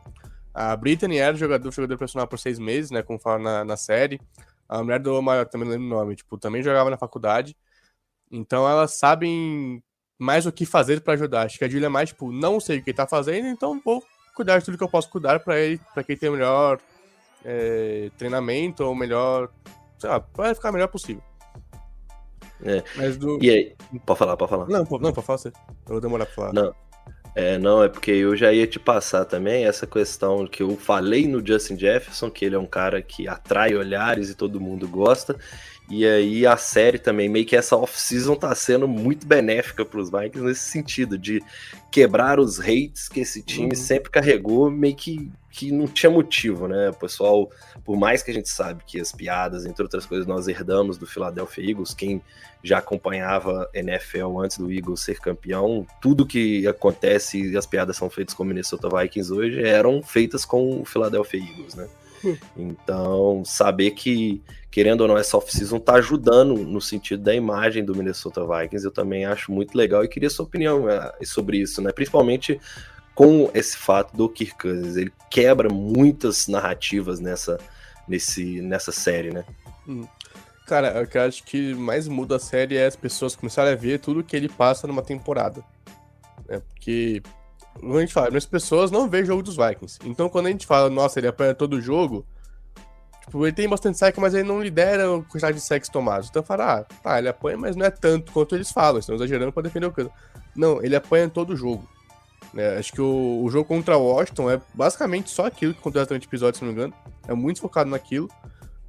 [0.54, 3.02] A Brittany era jogador, jogador profissional por seis meses, né?
[3.02, 4.20] Como fala na, na série.
[4.68, 7.56] A mulher do maior, também não lembro o nome, tipo, também jogava na faculdade.
[8.30, 9.82] Então elas sabem
[10.18, 11.46] mais o que fazer para ajudar.
[11.46, 14.02] Acho que a Julia é mais, tipo, não sei o que tá fazendo, então vou
[14.34, 16.80] cuidar de tudo que eu posso cuidar para ele, para que ele tenha melhor
[17.44, 19.50] é, treinamento ou melhor,
[19.98, 21.22] sei lá, para ficar melhor possível.
[22.64, 22.82] É.
[22.96, 23.38] Mas do...
[23.42, 23.74] E aí?
[24.06, 24.68] Pode falar, pode falar.
[24.68, 25.48] Não, não pode falar você.
[25.48, 25.54] Eu
[25.86, 26.52] vou demorar pra falar.
[26.52, 26.74] Não.
[27.34, 31.26] É, não, é porque eu já ia te passar também essa questão que eu falei
[31.26, 35.36] no Justin Jefferson, que ele é um cara que atrai olhares e todo mundo gosta.
[35.90, 40.10] E aí a série também, meio que essa off-season tá sendo muito benéfica para os
[40.10, 41.42] Vikings nesse sentido, de
[41.90, 43.76] quebrar os hates que esse time uhum.
[43.76, 46.88] sempre carregou, meio que, que não tinha motivo, né?
[46.88, 47.50] O pessoal,
[47.84, 51.06] por mais que a gente sabe que as piadas, entre outras coisas, nós herdamos do
[51.06, 52.22] Philadelphia Eagles, quem
[52.64, 58.08] já acompanhava NFL antes do Eagles ser campeão, tudo que acontece e as piadas são
[58.08, 61.88] feitas com o Minnesota Vikings hoje eram feitas com o Philadelphia Eagles, né?
[62.24, 62.36] Hum.
[62.56, 67.94] Então, saber que, querendo ou não, essa off-season tá ajudando no sentido da imagem do
[67.94, 71.92] Minnesota Vikings, eu também acho muito legal e queria sua opinião é, sobre isso, né?
[71.92, 72.58] Principalmente
[73.14, 77.58] com esse fato do Kirk Cousins, ele quebra muitas narrativas nessa,
[78.08, 79.44] nesse, nessa série, né?
[79.86, 80.06] Hum.
[80.66, 83.76] Cara, o que eu acho que mais muda a série é as pessoas começarem a
[83.76, 85.62] ver tudo que ele passa numa temporada.
[86.48, 87.22] É porque,
[87.74, 89.98] como a gente fala, as pessoas não veem o jogo dos Vikings.
[90.04, 92.24] Então quando a gente fala, nossa, ele apanha todo o jogo,
[93.20, 96.28] tipo, ele tem bastante sec, mas ele não lidera a quantidade de sex tomados.
[96.28, 99.52] Então fala, ah, tá, ele apanha, mas não é tanto quanto eles falam, estão exagerando
[99.52, 100.12] pra defender o canto.
[100.54, 101.86] Não, ele apanha todo o jogo.
[102.56, 106.26] É, acho que o, o, jogo contra Washington é basicamente só aquilo que acontece durante
[106.26, 106.94] o episódio, se não me engano.
[107.26, 108.28] É muito focado naquilo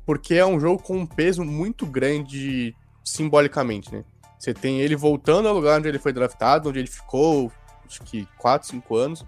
[0.06, 4.04] porque é um jogo com um peso muito grande simbolicamente, né?
[4.38, 7.52] Você tem ele voltando ao lugar onde ele foi draftado, onde ele ficou,
[7.86, 9.26] acho que 4, 5 anos.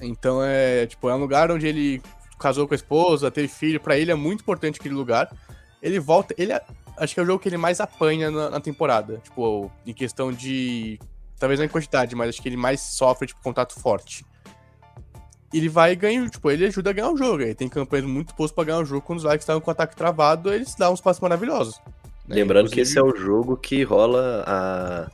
[0.00, 2.02] Então é, tipo, é um lugar onde ele
[2.38, 5.34] casou com a esposa, teve filho, para ele é muito importante aquele lugar.
[5.80, 6.62] Ele volta, ele é,
[6.98, 10.30] acho que é o jogo que ele mais apanha na, na temporada, tipo, em questão
[10.30, 10.98] de
[11.38, 14.24] talvez não em quantidade, mas acho que ele mais sofre tipo contato forte
[15.56, 17.42] ele vai ganhar, tipo, ele ajuda a ganhar o jogo.
[17.42, 19.02] Ele tem campanhas muito boas pra ganhar o jogo.
[19.02, 21.80] Quando os Vikings estavam com o ataque travado, eles dão uns passos maravilhosos.
[22.26, 22.36] Né?
[22.36, 22.74] Lembrando Inclusive...
[22.74, 25.10] que esse é o jogo que rola a,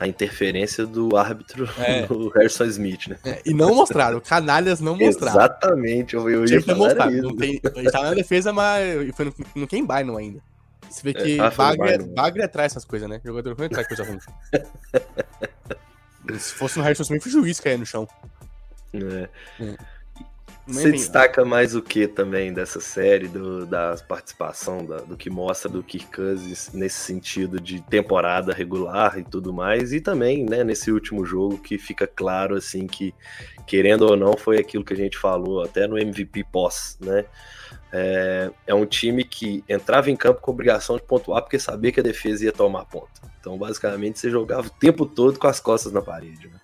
[0.00, 2.06] a interferência do árbitro é.
[2.08, 3.18] do Harrison Smith, né?
[3.24, 5.38] É, e não mostraram, canalhas não mostraram.
[5.38, 7.12] Exatamente, eu, eu ia falar mostrar.
[7.12, 7.22] isso.
[7.22, 10.40] Não tem, ele tá na defesa, mas foi no, no Ken Bynum ainda.
[10.88, 13.20] Você vê que é, ah, Bagre, Bagre atrai essas coisas, né?
[13.22, 14.18] O jogador ruim atrai coisa ruim.
[16.38, 18.08] Se fosse no Harrison Smith, o juiz caia no chão.
[18.94, 19.28] É.
[19.60, 19.76] é.
[20.66, 25.70] Você destaca mais o que também dessa série, do, da participação, da, do que mostra
[25.70, 30.90] do Kirk Cousins nesse sentido de temporada regular e tudo mais, e também né, nesse
[30.90, 33.14] último jogo que fica claro assim que,
[33.66, 37.26] querendo ou não, foi aquilo que a gente falou até no MVP pós, né?
[37.96, 42.00] É, é um time que entrava em campo com obrigação de pontuar porque sabia que
[42.00, 43.22] a defesa ia tomar ponto.
[43.38, 46.48] Então, basicamente, você jogava o tempo todo com as costas na parede.
[46.48, 46.60] Né?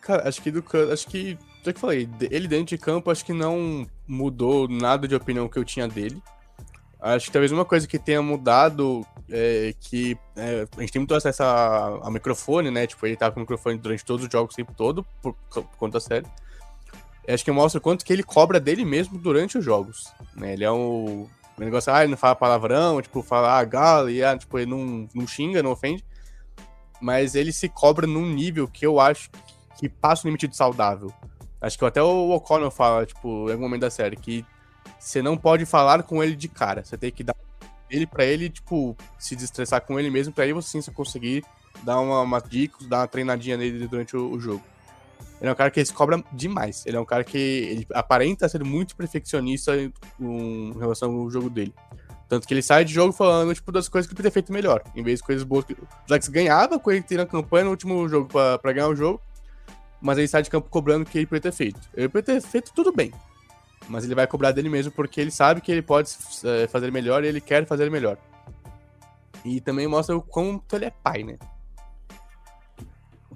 [0.00, 1.38] Cara, acho que do acho que.
[1.64, 5.58] Já que falei, ele dentro de campo acho que não mudou nada de opinião que
[5.58, 6.20] eu tinha dele.
[6.98, 11.14] Acho que talvez uma coisa que tenha mudado é que é, a gente tem muito
[11.14, 12.84] acesso a, microfone, né?
[12.84, 15.64] Tipo, ele tava com o microfone durante todos os jogos o tempo todo, por, por
[15.76, 16.26] conta série.
[17.28, 20.12] Acho que mostra o quanto que ele cobra dele mesmo durante os jogos.
[20.34, 20.52] Né?
[20.52, 21.28] Ele é um.
[21.56, 24.70] O negócio, ah, ele não fala palavrão, tipo, fala ah, galo, e ah, tipo, ele
[24.70, 26.04] não, não xinga, não ofende.
[27.00, 29.30] Mas ele se cobra num nível que eu acho
[29.78, 31.12] que passa o limite do saudável.
[31.60, 34.44] Acho que até o O'Connell fala, tipo, em algum momento da série, que
[34.98, 36.84] você não pode falar com ele de cara.
[36.84, 37.34] Você tem que dar
[37.90, 41.44] ele para ele, tipo, se destressar com ele mesmo, para aí você sim conseguir
[41.82, 44.62] dar uma, uma dica, dar uma treinadinha nele durante o, o, jogo.
[45.40, 46.84] Ele é um cara que se cobra demais.
[46.86, 51.74] Ele é um cara que ele aparenta ser muito perfeccionista em, relação ao jogo dele.
[52.28, 54.52] Tanto que ele sai de jogo falando, tipo, das coisas que ele podia ter feito
[54.52, 54.82] melhor.
[54.96, 55.74] Em vez de coisas boas que.
[55.74, 59.20] Que se ganhava com ele na campanha no último jogo para ganhar o jogo
[60.00, 61.80] mas ele sai de campo cobrando o que ele poderia ter feito.
[61.94, 63.12] Ele poderia ter feito tudo bem,
[63.88, 66.10] mas ele vai cobrar dele mesmo porque ele sabe que ele pode
[66.44, 68.16] é, fazer melhor e ele quer fazer melhor.
[69.44, 71.38] E também mostra o quanto ele é pai, né?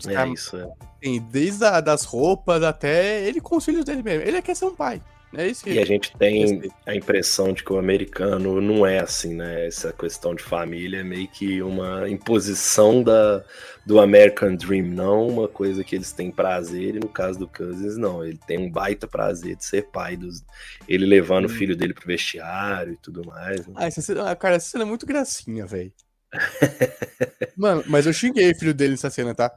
[0.00, 0.68] Os é caras, isso, é.
[1.00, 4.26] Tem, desde a, das roupas até ele com os filhos dele mesmo.
[4.26, 5.00] Ele quer ser um pai.
[5.32, 8.98] É isso que e a gente tem a impressão de que o americano não é
[8.98, 9.66] assim, né?
[9.66, 13.44] Essa questão de família é meio que uma imposição da,
[13.86, 17.96] do American Dream, não uma coisa que eles têm prazer, e no caso do Cousins,
[17.96, 18.24] não.
[18.24, 20.42] Ele tem um baita prazer de ser pai dos.
[20.88, 21.46] Ele levando hum.
[21.46, 23.64] o filho dele pro vestiário e tudo mais.
[23.68, 23.74] Né?
[23.76, 25.92] Ah, essa, cara, essa cena é muito gracinha, velho.
[27.56, 29.52] Mano, mas eu xinguei o filho dele nessa cena, tá?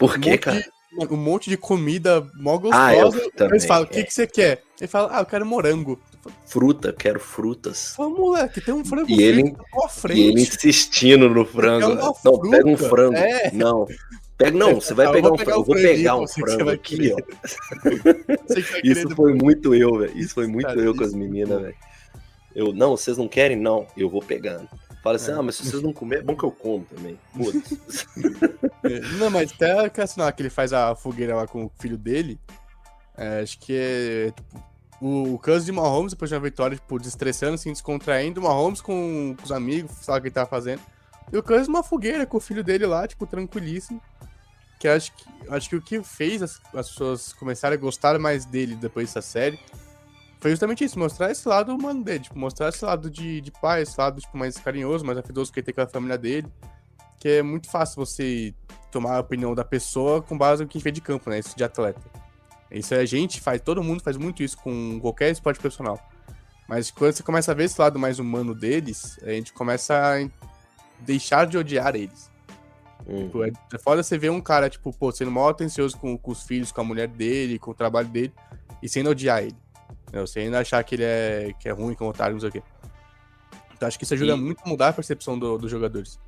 [0.00, 0.64] Por quê, um cara?
[0.98, 2.84] De um monte de comida mó gostosa.
[2.84, 4.02] Ah, eu também, eles falam, o que, é.
[4.02, 4.62] que você quer?
[4.80, 6.00] Ele fala, ah, eu quero morango.
[6.46, 7.94] Fruta, quero frutas.
[7.94, 9.54] Fala, moleque, tem um frango e ele,
[9.90, 10.18] frente.
[10.18, 11.94] E ele insistindo no frango.
[11.94, 12.50] Não, fruta.
[12.50, 13.16] pega um frango.
[13.16, 13.50] É.
[13.52, 13.86] Não.
[14.36, 15.60] Pega, não, você vai pegar um frango.
[15.60, 17.16] Eu vou pegar um frango aqui, ó.
[18.82, 20.18] Isso foi muito eu, velho.
[20.18, 21.76] Isso foi muito Cara, eu com as meninas, velho.
[22.54, 23.56] Eu, não, vocês não querem?
[23.56, 24.68] Não, eu vou pegando.
[25.02, 25.34] Fala assim, é.
[25.34, 27.18] ah, mas se vocês não comerem, é bom que eu como também.
[29.18, 32.38] Não, mas até que, assim, que ele faz a fogueira lá com o filho dele,
[33.16, 34.64] é, acho que é, tipo,
[35.00, 39.34] o, o de Mahomes, depois de uma vitória, tipo, desestressando, assim, descontraindo, o Mahomes com,
[39.38, 40.82] com os amigos, sabe o que ele tava fazendo.
[41.32, 44.02] E o Kansas uma fogueira com o filho dele lá, tipo, tranquilíssimo.
[44.78, 48.44] Que acho que, acho que o que fez as, as pessoas começarem a gostar mais
[48.44, 49.58] dele depois dessa série
[50.40, 53.82] foi justamente isso, mostrar esse lado humano dele, tipo, mostrar esse lado de, de pai,
[53.82, 56.48] esse lado, tipo, mais carinhoso, mais afetuoso que ele tem com a família dele.
[57.18, 58.54] Que é muito fácil você
[58.90, 61.38] tomar a opinião da pessoa com base no que vê de campo, né?
[61.38, 62.00] Isso de atleta.
[62.70, 66.00] Isso a gente faz, todo mundo faz muito isso com qualquer esporte profissional.
[66.66, 70.28] Mas quando você começa a ver esse lado mais humano deles, a gente começa a
[71.00, 72.30] deixar de odiar eles.
[73.06, 73.24] Uhum.
[73.24, 76.30] Tipo, é, é foda você ver um cara, tipo, pô, sendo mal atencioso com, com
[76.30, 78.32] os filhos, com a mulher dele, com o trabalho dele,
[78.82, 79.56] e sem odiar ele.
[80.12, 80.20] Né?
[80.20, 82.48] Você ainda achar que ele é, que é ruim, que é um otário, não sei
[82.48, 82.62] o quê.
[83.74, 84.36] Então acho que isso ajuda e...
[84.36, 86.18] muito a mudar a percepção do, dos jogadores.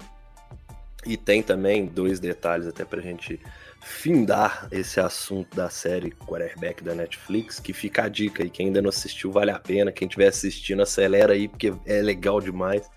[1.05, 3.40] E tem também dois detalhes até pra gente
[3.83, 8.81] findar esse assunto da série Quarterback da Netflix, que fica a dica aí, quem ainda
[8.81, 12.88] não assistiu vale a pena, quem estiver assistindo acelera aí, porque é legal demais.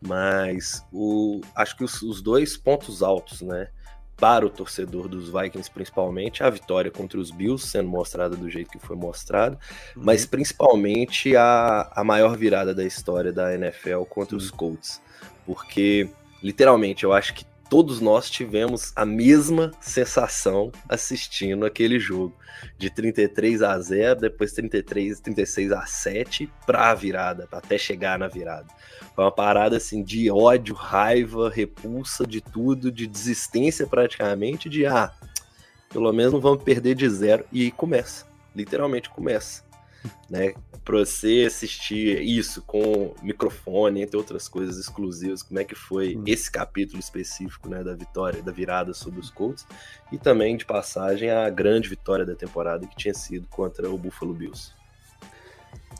[0.00, 3.68] Mas o, acho que os, os dois pontos altos, né?
[4.18, 8.70] Para o torcedor dos Vikings, principalmente, a vitória contra os Bills sendo mostrada do jeito
[8.70, 9.56] que foi mostrado,
[9.96, 10.02] uhum.
[10.04, 14.42] mas principalmente a, a maior virada da história da NFL contra uhum.
[14.42, 15.00] os Colts.
[15.46, 16.10] Porque,
[16.42, 22.36] literalmente, eu acho que todos nós tivemos a mesma sensação assistindo aquele jogo.
[22.76, 28.26] De 33 a 0, depois 33, 36 a 7 para a virada, até chegar na
[28.26, 28.66] virada.
[29.14, 35.12] Foi uma parada assim de ódio, raiva, repulsa de tudo, de desistência praticamente, de ah,
[35.88, 37.44] pelo menos não vamos perder de zero.
[37.52, 38.26] E começa,
[38.56, 39.67] literalmente começa.
[40.30, 40.54] Né?
[40.84, 46.50] Para você assistir isso com microfone, entre outras coisas exclusivas, como é que foi esse
[46.50, 49.66] capítulo específico né, da vitória, da virada sobre os Colts,
[50.12, 54.34] e também de passagem a grande vitória da temporada que tinha sido contra o Buffalo
[54.34, 54.72] Bills.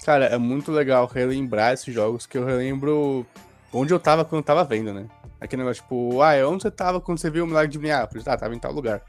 [0.04, 3.26] Cara, é muito legal relembrar esses jogos que eu relembro
[3.72, 5.06] onde eu tava quando eu tava vendo, né?
[5.40, 8.26] Aquele negócio, tipo, ah, onde você tava quando você viu o Milagre de Minneapolis?
[8.26, 9.02] Ah, tava em tal lugar.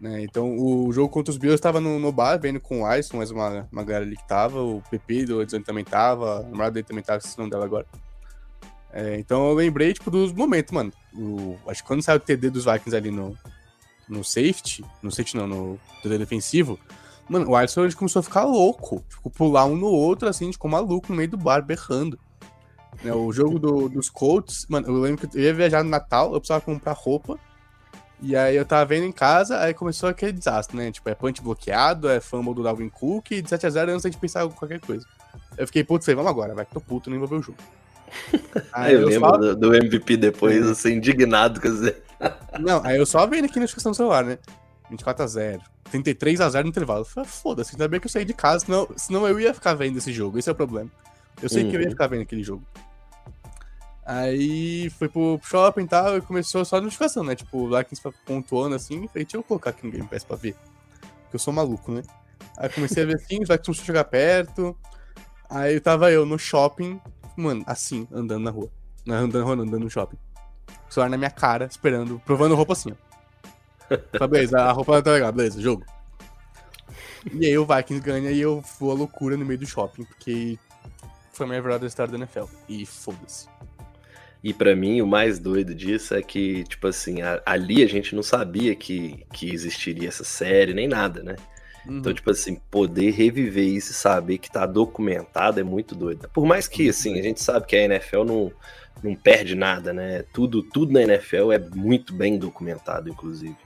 [0.00, 0.22] Né?
[0.22, 3.30] Então, o jogo contra os Bills tava no, no bar, vendo com o Alisson, mais
[3.30, 6.86] uma, uma galera ali que tava, o Pepe do Edson também tava, a namorada dele
[6.86, 7.86] também tava, esqueci o dela agora.
[8.92, 10.92] É, então eu lembrei, tipo, dos momentos, mano.
[11.14, 13.36] O, acho que quando saiu o TD dos Vikings ali no,
[14.08, 16.78] no safety, no safety não, no TD defensivo,
[17.28, 19.04] Mano, o Alisson ele começou a ficar louco.
[19.08, 22.18] Tipo, pular um no outro, assim, ficou maluco no meio do bar, berrando.
[23.04, 26.32] Né, o jogo do, dos Colts, mano, eu lembro que eu ia viajar no Natal,
[26.32, 27.38] eu precisava comprar roupa.
[28.20, 30.90] E aí eu tava vendo em casa, aí começou aquele desastre, né?
[30.90, 34.44] Tipo, é punch bloqueado, é fumble do Dalvin Cook, e de 7x0 antes de pensar
[34.44, 35.06] em qualquer coisa.
[35.56, 37.58] Eu fiquei, putz, falei, vamos agora, vai que tô puto, nem vou ver o jogo.
[38.72, 39.36] Aí eu, eu lembro só...
[39.36, 40.70] do, do, MVP depois, é.
[40.70, 42.02] assim, indignado, quer dizer.
[42.58, 44.38] Não, aí eu só vendo aqui na notificação do celular, né?
[44.90, 47.04] 24x0, 33 a 0 no intervalo.
[47.04, 50.12] Foda-se, ainda bem que eu saí de casa, senão, senão eu ia ficar vendo esse
[50.12, 50.38] jogo.
[50.38, 50.90] Esse é o problema.
[51.40, 51.70] Eu sei uhum.
[51.70, 51.92] que eu ia uhum.
[51.92, 52.64] ficar vendo aquele jogo.
[54.10, 57.36] Aí foi pro shopping e tal, e começou só a notificação, né?
[57.36, 57.94] Tipo, lá que
[58.24, 60.56] pontuando assim, falei, deixa eu colocar aqui no Game Pass pra ver.
[61.24, 62.02] Porque eu sou maluco, né?
[62.56, 64.74] Aí comecei a ver assim, os começou a chegar perto.
[65.50, 66.98] Aí tava eu no shopping,
[67.36, 68.70] mano, assim, andando na rua.
[69.06, 70.16] Andando, andando no shopping.
[70.88, 73.96] O celular na minha cara, esperando, provando roupa assim, ó.
[74.18, 75.84] Tá, beleza, a roupa tá legal, beleza, jogo.
[77.30, 80.58] E aí o Vikings ganha e eu vou à loucura no meio do shopping, porque
[81.34, 82.44] foi a minha verdade da história da NFL.
[82.70, 83.57] E foda-se.
[84.42, 88.14] E para mim, o mais doido disso é que, tipo assim, a, ali a gente
[88.14, 91.36] não sabia que, que existiria essa série, nem nada, né?
[91.86, 91.98] Uhum.
[91.98, 96.28] Então, tipo assim, poder reviver isso e saber que tá documentado é muito doido.
[96.32, 98.52] Por mais que, assim, a gente sabe que a NFL não,
[99.02, 100.24] não perde nada, né?
[100.32, 103.56] Tudo, tudo na NFL é muito bem documentado, inclusive.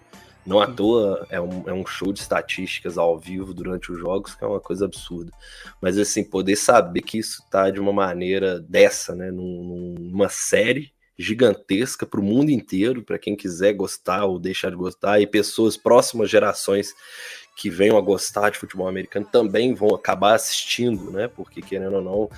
[0.44, 4.34] Não à toa é um, é um show de estatísticas ao vivo durante os jogos,
[4.34, 5.32] que é uma coisa absurda.
[5.80, 9.30] Mas assim, poder saber que isso tá de uma maneira dessa, né?
[9.30, 15.20] Numa série gigantesca para o mundo inteiro, para quem quiser gostar ou deixar de gostar,
[15.20, 16.94] e pessoas próximas gerações
[17.56, 21.28] que venham a gostar de futebol americano também vão acabar assistindo, né?
[21.28, 22.30] Porque querendo ou não,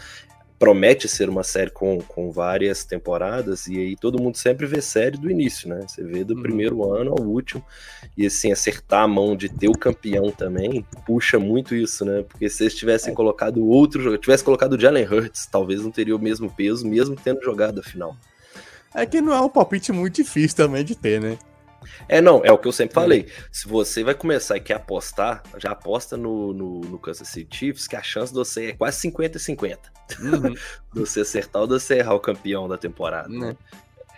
[0.58, 5.18] promete ser uma série com, com várias temporadas, e aí todo mundo sempre vê série
[5.18, 5.84] do início, né?
[5.86, 6.42] Você vê do uhum.
[6.42, 7.64] primeiro ano ao último,
[8.16, 12.22] e assim, acertar a mão de ter o campeão também, puxa muito isso, né?
[12.22, 13.16] Porque se eles tivessem é.
[13.16, 17.16] colocado outro jogo, tivesse colocado o Jalen Hurts, talvez não teria o mesmo peso, mesmo
[17.16, 18.16] tendo jogado a final.
[18.94, 21.36] É que não é um palpite muito difícil também de ter, né?
[22.08, 23.26] É, não, é o que eu sempre falei.
[23.50, 27.86] Se você vai começar e quer apostar, já aposta no, no, no Kansas City Chiefs,
[27.86, 29.92] que a chance de você é quase 50 50.
[30.20, 30.54] Uhum.
[30.92, 33.28] de você acertar ou de você errar o campeão da temporada.
[33.28, 33.40] Uhum.
[33.40, 33.56] Né?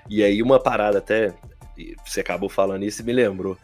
[0.08, 1.34] E aí, uma parada até.
[2.06, 3.56] Você acabou falando isso e me lembrou.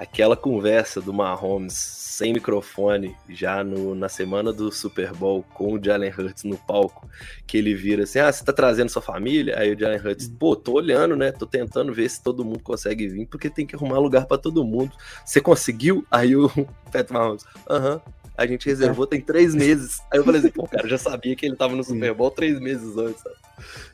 [0.00, 5.84] Aquela conversa do Mahomes sem microfone já no, na semana do Super Bowl com o
[5.84, 7.06] Jalen Hurts no palco,
[7.46, 10.56] que ele vira assim: "Ah, você tá trazendo sua família?" Aí o Jalen Hurts: "Pô,
[10.56, 11.30] tô olhando, né?
[11.32, 14.64] Tô tentando ver se todo mundo consegue vir, porque tem que arrumar lugar para todo
[14.64, 14.90] mundo.
[15.22, 16.48] Você conseguiu?" Aí o
[16.90, 18.00] Patrick Mahomes: "Aham."
[18.38, 20.00] A gente reservou tem três meses.
[20.10, 22.58] Aí eu falei assim, pô, cara, já sabia que ele tava no Super Bowl três
[22.58, 23.22] meses antes.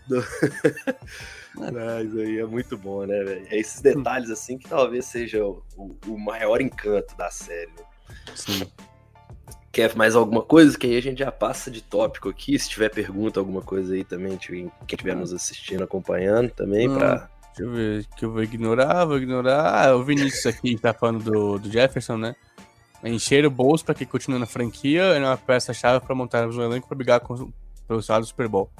[1.61, 3.47] Aí é muito bom, né, velho?
[3.51, 5.63] É esses detalhes assim que talvez seja o,
[6.07, 7.73] o maior encanto da série.
[8.35, 8.67] Sim.
[9.73, 10.79] Quer mais alguma coisa?
[10.79, 12.59] Que aí a gente já passa de tópico aqui.
[12.59, 17.29] Se tiver pergunta, alguma coisa aí também, quem estiver nos assistindo, acompanhando também, hum, pra.
[17.57, 19.87] Deixa eu ver, que eu vou ignorar, vou ignorar.
[19.87, 22.37] Ah, o Vinícius aqui tá falando do, do Jefferson, né?
[23.05, 26.89] Encher o bolso para que continue na franquia é uma peça-chave para montar um elenco
[26.89, 27.51] para brigar com,
[27.87, 28.71] pelo lado do Super Bowl.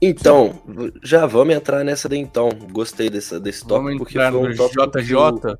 [0.00, 0.62] Então,
[1.02, 2.50] já vamos entrar nessa daí então.
[2.70, 5.58] Gostei dessa, desse tópico porque foi um tópico JJ.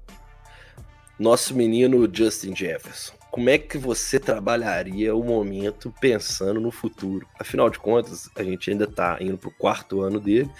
[1.18, 3.14] Nosso menino Justin Jefferson.
[3.30, 7.26] Como é que você trabalharia o momento pensando no futuro?
[7.38, 10.50] Afinal de contas, a gente ainda está indo para o quarto ano dele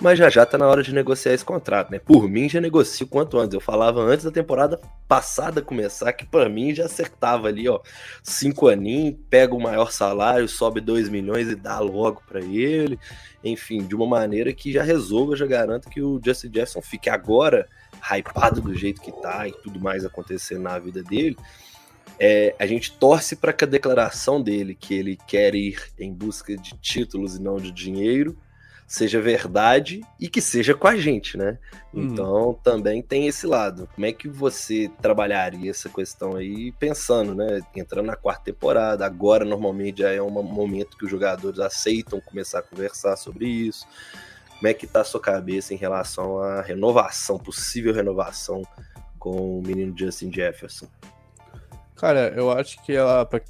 [0.00, 1.98] mas já já tá na hora de negociar esse contrato, né?
[1.98, 3.54] Por mim, já negocio quanto antes.
[3.54, 7.80] Eu falava antes da temporada passada começar que para mim já acertava ali, ó,
[8.22, 12.98] cinco aninhos, pega o maior salário, sobe 2 milhões e dá logo para ele.
[13.42, 17.66] Enfim, de uma maneira que já resolva, já garanta que o Justin Jefferson fique agora
[18.02, 21.36] hypado do jeito que tá e tudo mais acontecendo na vida dele.
[22.18, 26.56] É, a gente torce para que a declaração dele que ele quer ir em busca
[26.56, 28.36] de títulos e não de dinheiro
[28.86, 31.58] seja verdade e que seja com a gente, né?
[31.92, 32.02] Uhum.
[32.02, 33.88] Então também tem esse lado.
[33.94, 37.60] Como é que você trabalharia essa questão aí pensando, né?
[37.74, 42.60] Entrando na quarta temporada, agora normalmente já é um momento que os jogadores aceitam começar
[42.60, 43.86] a conversar sobre isso.
[44.58, 48.62] Como é que tá a sua cabeça em relação à renovação, possível renovação
[49.18, 50.86] com o menino Justin Jefferson?
[51.96, 53.40] Cara, eu acho que ela, pra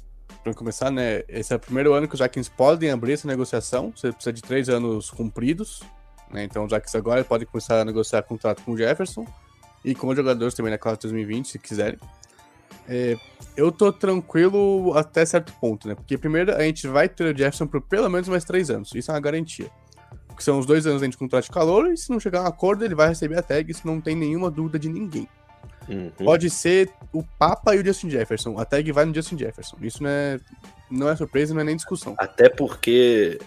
[0.45, 1.23] para começar, né?
[1.27, 3.91] Esse é o primeiro ano que os Jackins podem abrir essa negociação.
[3.95, 5.81] Você precisa de três anos cumpridos.
[6.29, 6.43] Né?
[6.43, 9.25] Então os Jackins agora podem começar a negociar contrato com o Jefferson
[9.83, 11.99] e com os jogadores também na classe 2020, se quiserem.
[12.87, 13.17] É,
[13.57, 15.95] eu tô tranquilo até certo ponto, né?
[15.95, 18.93] Porque primeiro a gente vai ter o Jefferson por pelo menos mais três anos.
[18.93, 19.71] Isso é uma garantia.
[20.37, 22.47] Que são os dois anos de contrato de calor, e se não chegar a um
[22.47, 25.27] acordo, ele vai receber a tag, isso não tem nenhuma dúvida de ninguém.
[25.87, 26.09] Uhum.
[26.17, 28.57] Pode ser o Papa e o Justin Jefferson.
[28.59, 29.77] A tag vai no Justin Jefferson.
[29.81, 30.39] Isso não é,
[30.89, 32.15] não é surpresa, não é nem discussão.
[32.17, 33.39] Até porque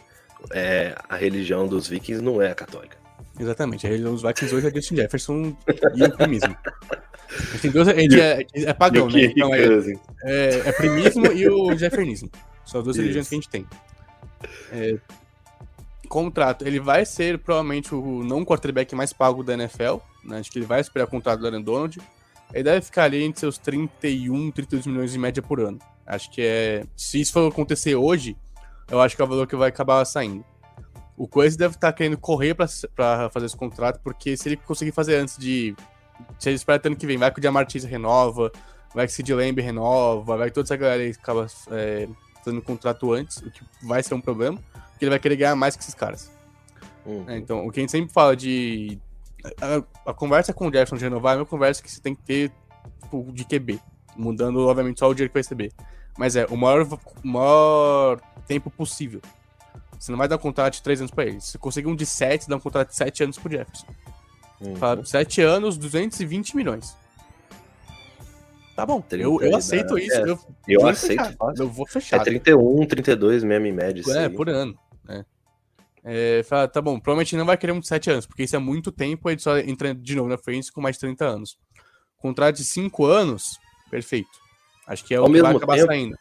[0.53, 2.97] é, a religião dos vikings não é a católica.
[3.39, 5.57] Exatamente, a religião dos vikings hoje é Justin Jefferson
[5.95, 6.57] e o primismo.
[7.61, 9.25] Tem dois, é, é pagão, né?
[9.25, 9.65] Então é,
[10.25, 12.31] é, é, primismo e o jeffernismo.
[12.65, 13.03] São as duas Isso.
[13.03, 13.67] religiões que a gente tem.
[14.73, 14.99] É,
[16.09, 19.99] contrato, ele vai ser provavelmente o não quarterback mais pago da NFL.
[20.25, 20.39] Né?
[20.39, 22.01] Acho que ele vai esperar o contrato do Aaron Donald.
[22.53, 25.79] Ele deve ficar ali entre seus 31, 32 milhões de média por ano.
[26.07, 26.85] Acho que é.
[26.97, 28.37] Se isso for acontecer hoje,
[28.91, 30.45] eu acho que é o valor que vai acabar saindo.
[31.17, 35.17] O Coisa deve estar querendo correr para fazer esse contrato, porque se ele conseguir fazer
[35.17, 35.75] antes de.
[36.39, 38.51] Se ele esperar até ano que vem, vai que o Diamartins renova,
[38.95, 42.09] vai que o Sid Lamb renova, vai que toda essa galera aí acaba é,
[42.43, 44.59] fazendo contrato antes, o que vai ser um problema,
[44.91, 46.31] porque ele vai querer ganhar mais que esses caras.
[47.05, 47.25] Uhum.
[47.29, 48.99] É, então, o que a gente sempre fala de
[49.45, 52.23] a, a, conversa com o Jefferson de renovar é uma conversa que você tem que
[52.23, 52.53] ter
[53.03, 53.81] tipo, de QB,
[54.17, 55.73] mudando, obviamente, só o dinheiro que vai receber.
[56.19, 59.21] Mas é, o maior, o maior tempo possível.
[59.99, 61.41] Você não vai dar um contrato de 3 anos pra ele.
[61.41, 63.87] Se conseguir um de 7, dá um contrato de 7 anos pro Jefferson.
[64.61, 64.77] Uhum.
[64.77, 66.97] Fala, 7 anos, 220 milhões.
[68.75, 70.17] Tá bom, eu, eu aceito isso.
[70.17, 71.37] É, eu, eu aceito.
[71.57, 72.21] Eu vou fechar.
[72.21, 74.03] É 31, 32 mesmo em média.
[74.17, 74.79] É, por ano.
[75.09, 75.25] É.
[76.05, 78.59] É, fala, tá bom, provavelmente não vai querer um de 7 anos, porque isso é
[78.59, 81.59] muito tempo, ele só entra de novo na frente com mais de 30 anos.
[82.19, 83.59] Contrato de 5 anos,
[83.91, 84.31] perfeito.
[84.87, 86.19] Acho que é o Ao que vai acabar tempo, saindo.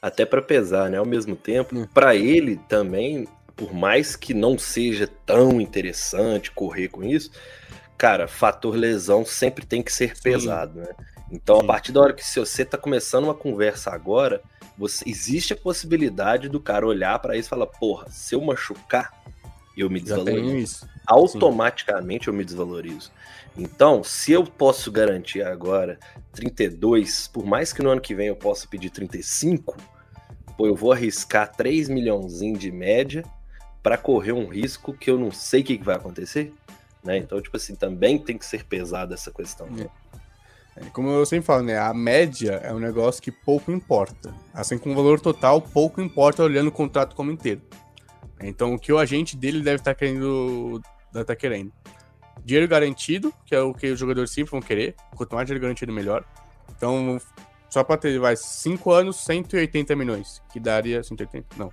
[0.00, 0.98] Até para pesar, né?
[0.98, 1.86] Ao mesmo tempo, hum.
[1.92, 7.30] para ele também, por mais que não seja tão interessante correr com isso,
[7.96, 10.22] cara, fator lesão sempre tem que ser Sim.
[10.22, 10.88] pesado, né?
[11.30, 14.42] Então, a partir da hora que se você tá começando uma conversa agora,
[14.76, 19.12] você, existe a possibilidade do cara olhar para isso e falar: porra, se eu machucar,
[19.76, 20.88] eu me desvalorizo.
[21.06, 22.30] Automaticamente Sim.
[22.30, 23.10] eu me desvalorizo.
[23.56, 25.98] Então, se eu posso garantir agora
[26.32, 29.76] 32, por mais que no ano que vem eu possa pedir 35,
[30.56, 33.24] pô, eu vou arriscar 3 milhãozinho de média
[33.82, 36.52] para correr um risco que eu não sei o que, que vai acontecer.
[37.02, 37.18] Né?
[37.18, 39.66] Então, tipo assim, também tem que ser pesada essa questão.
[39.78, 39.88] É.
[40.80, 41.78] É, como eu sempre falo, né?
[41.78, 44.34] A média é um negócio que pouco importa.
[44.54, 47.60] Assim como o valor total, pouco importa olhando o contrato como inteiro.
[48.40, 50.80] Então, o que o agente dele deve estar tá querendo.
[51.12, 51.72] Deve estar tá querendo.
[52.44, 54.94] dinheiro garantido, que é o que os jogadores sempre vão querer.
[55.16, 56.24] Quanto mais dinheiro garantido, melhor.
[56.76, 57.20] Então,
[57.68, 60.42] só pra ter, vai, 5 anos, 180 milhões.
[60.52, 61.56] Que daria 180?
[61.56, 61.72] Não.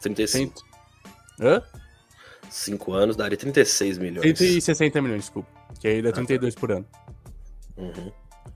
[0.00, 0.60] 35.
[1.38, 1.46] 100...
[1.46, 1.62] Hã?
[2.50, 4.38] 5 anos daria 36 milhões.
[4.38, 5.48] 160 milhões, desculpa.
[5.80, 6.60] Que aí dá 32 ah, tá.
[6.60, 6.86] por ano.
[7.76, 8.12] Uhum.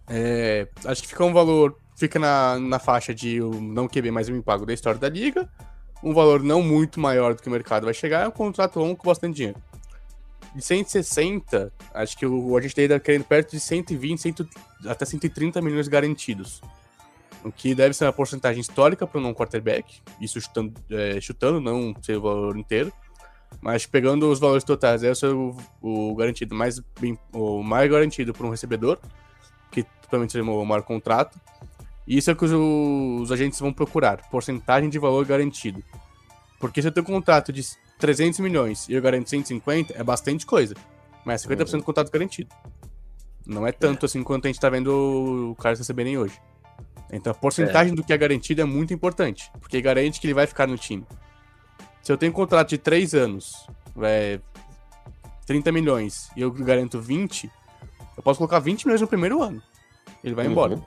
[0.08, 1.78] É, acho que fica um valor.
[1.96, 5.48] Fica na, na faixa de o não QB mais um pago da história da liga.
[6.02, 8.24] Um valor não muito maior do que o mercado vai chegar.
[8.24, 9.60] É um contrato longo com bastante dinheiro.
[10.54, 14.34] De 160, acho que o, a gente está querendo perto de 120, 100,
[14.86, 16.60] até 130 milhões garantidos.
[17.44, 20.00] O que deve ser uma porcentagem histórica para um não quarterback.
[20.20, 22.92] Isso chutando, é, chutando não ser o valor inteiro.
[23.61, 28.32] Mas pegando os valores totais, esse é o, o garantido mais bem, o mais garantido
[28.32, 28.98] para um recebedor,
[29.70, 31.38] que totalmente seria o maior contrato.
[32.06, 32.52] E isso é o que os,
[33.22, 35.82] os, agentes vão procurar, porcentagem de valor garantido.
[36.58, 37.62] Porque se eu tenho um contrato de
[37.98, 40.74] 300 milhões e eu garanto 150, é bastante coisa.
[41.24, 42.50] Mas é 50% do contrato garantido.
[43.46, 46.40] Não é tanto assim quanto a gente tá vendo o cara receberem hoje.
[47.12, 47.96] Então a porcentagem é.
[47.96, 51.04] do que é garantido é muito importante, porque garante que ele vai ficar no time.
[52.03, 53.66] Se eu tenho um contrato de 3 anos,
[54.03, 54.40] é,
[55.46, 57.51] 30 milhões, e eu garanto 20,
[58.16, 59.62] eu posso colocar 20 milhões no primeiro ano.
[60.22, 60.53] Ele vai uhum.
[60.53, 60.80] embora.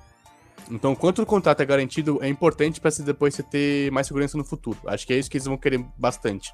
[0.72, 4.43] Então, quanto o contrato é garantido, é importante para depois você ter mais segurança no
[4.43, 4.78] futuro.
[4.88, 6.53] Acho que é isso que eles vão querer bastante.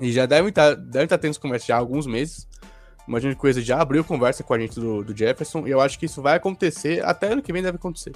[0.00, 2.48] E já devem estar, tá, devem estar tá tendo conversa já há alguns meses.
[3.06, 5.66] Imagino que coisa já abriu conversa com a gente do, do Jefferson.
[5.66, 8.12] E eu acho que isso vai acontecer, até ano que vem deve acontecer.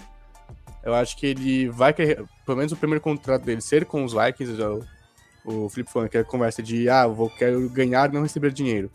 [0.82, 4.12] Eu acho que ele vai querer, pelo menos o primeiro contrato dele ser com os
[4.12, 4.56] Vikings,
[5.46, 8.90] o Flip falando que é a conversa de, ah, vou, quero ganhar não receber dinheiro.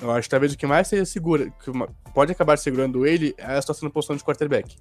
[0.00, 1.70] Eu acho que talvez o que mais seja segura, que
[2.14, 4.76] pode acabar segurando ele, é a situação na posição de quarterback.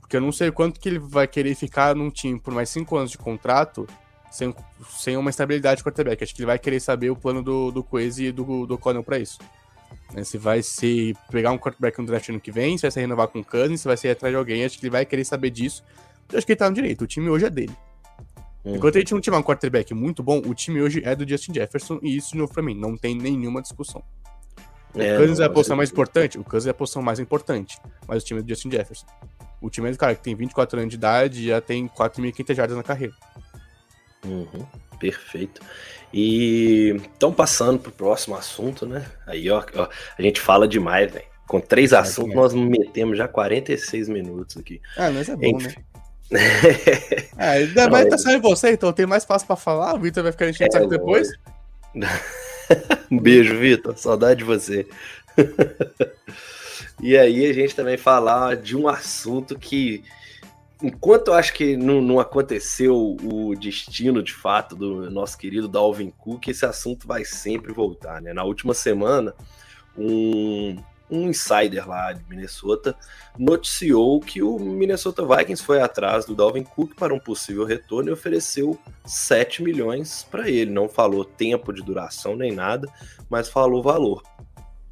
[0.00, 2.96] Porque eu não sei quanto que ele vai querer ficar num time por mais cinco
[2.96, 3.86] anos de contrato
[4.30, 4.54] sem,
[4.88, 6.22] sem uma estabilidade de quarterback.
[6.22, 9.02] Acho que ele vai querer saber o plano do, do Coese e do, do Connell
[9.02, 9.38] pra isso.
[10.12, 13.00] Né, se vai ser pegar um quarterback no draft ano que vem, se vai ser
[13.00, 15.24] renovar com o Cousins, se vai ser atrás de alguém, acho que ele vai querer
[15.24, 15.84] saber disso.
[16.30, 17.76] Eu acho que ele tá no direito, o time hoje é dele.
[18.66, 18.74] Uhum.
[18.74, 21.54] Enquanto a gente não tiver um quarterback muito bom, o time hoje é do Justin
[21.54, 24.02] Jefferson, e isso, de novo, pra mim, não tem nenhuma discussão.
[24.92, 26.36] O é, Cousins é a posição mais importante?
[26.36, 29.06] O Cousins é a posição mais importante, mas o time é do Justin Jefferson.
[29.60, 32.54] O time é do cara que tem 24 anos de idade e já tem 4.500
[32.56, 33.14] jardas na carreira.
[34.24, 34.66] Uhum,
[34.98, 35.60] perfeito.
[36.12, 39.06] E estão passando pro próximo assunto, né?
[39.28, 39.88] Aí, ó, ó
[40.18, 41.26] a gente fala demais, velho.
[41.46, 44.80] Com três é assuntos, nós metemos já 46 minutos aqui.
[44.96, 45.68] Ah, mas é bom, Enfim.
[45.68, 45.74] né?
[47.38, 49.94] é, ainda mais tá só em você, então tem mais fácil pra falar.
[49.94, 51.28] O Vitor vai ficar enchendo é, saco depois.
[53.10, 53.96] um beijo, Vitor.
[53.96, 54.86] Saudade de você.
[57.00, 60.02] e aí a gente também falar de um assunto que,
[60.82, 66.10] enquanto eu acho que não, não, aconteceu o destino de fato do nosso querido Dalvin
[66.10, 68.32] Cook, esse assunto vai sempre voltar, né?
[68.32, 69.32] Na última semana,
[69.96, 70.76] um
[71.10, 72.96] um insider lá de Minnesota
[73.38, 78.12] noticiou que o Minnesota Vikings foi atrás do Dalvin Cook para um possível retorno e
[78.12, 80.70] ofereceu 7 milhões para ele.
[80.70, 82.88] Não falou tempo de duração nem nada,
[83.30, 84.22] mas falou valor.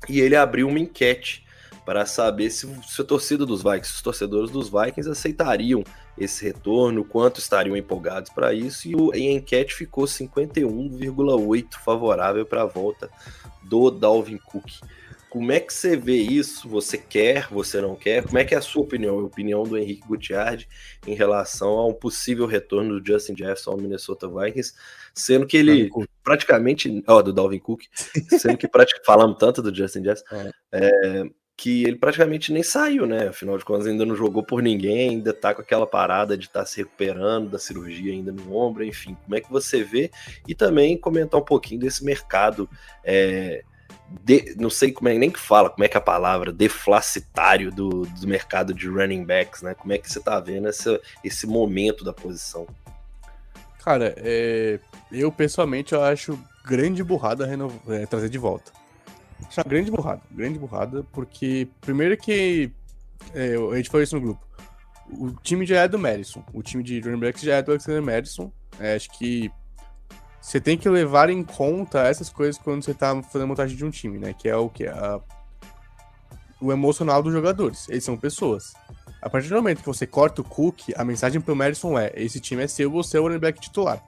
[0.08, 1.44] E ele abriu uma enquete
[1.84, 5.84] para saber se, se a torcida dos Vikings, os torcedores dos Vikings aceitariam
[6.16, 12.46] esse retorno, quanto estariam empolgados para isso, e, o, e a enquete ficou 51,8 favorável
[12.46, 13.10] para a volta
[13.62, 14.80] do Dalvin Cook.
[15.35, 16.68] Como é que você vê isso?
[16.68, 18.22] Você quer, você não quer?
[18.22, 20.64] Como é que é a sua opinião, a opinião do Henrique Gutierrez
[21.09, 24.74] em relação a um possível retorno do Justin Jefferson ao Minnesota Vikings,
[25.12, 25.91] sendo que ele
[26.22, 27.82] praticamente, ó, oh, do Dalvin Cook,
[28.39, 30.51] sendo que praticamente falamos tanto do Justin Jefferson, é.
[30.70, 31.24] É,
[31.57, 33.26] que ele praticamente nem saiu, né?
[33.26, 36.61] Afinal de contas, ainda não jogou por ninguém, ainda tá com aquela parada de estar
[36.61, 39.16] tá se recuperando da cirurgia ainda no ombro, enfim.
[39.24, 40.12] Como é que você vê?
[40.47, 42.70] E também comentar um pouquinho desse mercado.
[43.03, 43.64] É,
[44.22, 47.70] de, não sei como é nem que fala, como é que é a palavra, deflacitário
[47.70, 49.74] do, do mercado de running backs, né?
[49.74, 52.66] Como é que você tá vendo essa, esse momento da posição?
[53.82, 54.78] Cara, é,
[55.12, 57.48] eu pessoalmente eu acho grande burrada
[57.88, 58.72] é, trazer de volta.
[59.46, 62.70] Acho uma grande burrada, grande burrada, porque primeiro que
[63.34, 64.44] é, a gente falou isso no grupo.
[65.10, 68.02] O time já é do Madison, o time de running backs já é do Alexander
[68.02, 68.50] Madison.
[68.80, 69.50] É, acho que
[70.45, 73.82] você tem que levar em conta essas coisas quando você tá fazendo a montagem de
[73.82, 74.34] um time, né?
[74.34, 74.84] Que é o que?
[76.61, 77.88] O emocional dos jogadores.
[77.88, 78.74] Eles são pessoas.
[79.22, 82.40] A partir do momento que você corta o cookie, a mensagem pro Madison é: esse
[82.40, 84.05] time é seu, você é o running back titular.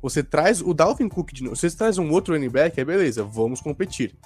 [0.00, 1.56] Você traz o Dalvin Cook de novo.
[1.56, 4.16] Você traz um outro running back, é beleza, vamos competir.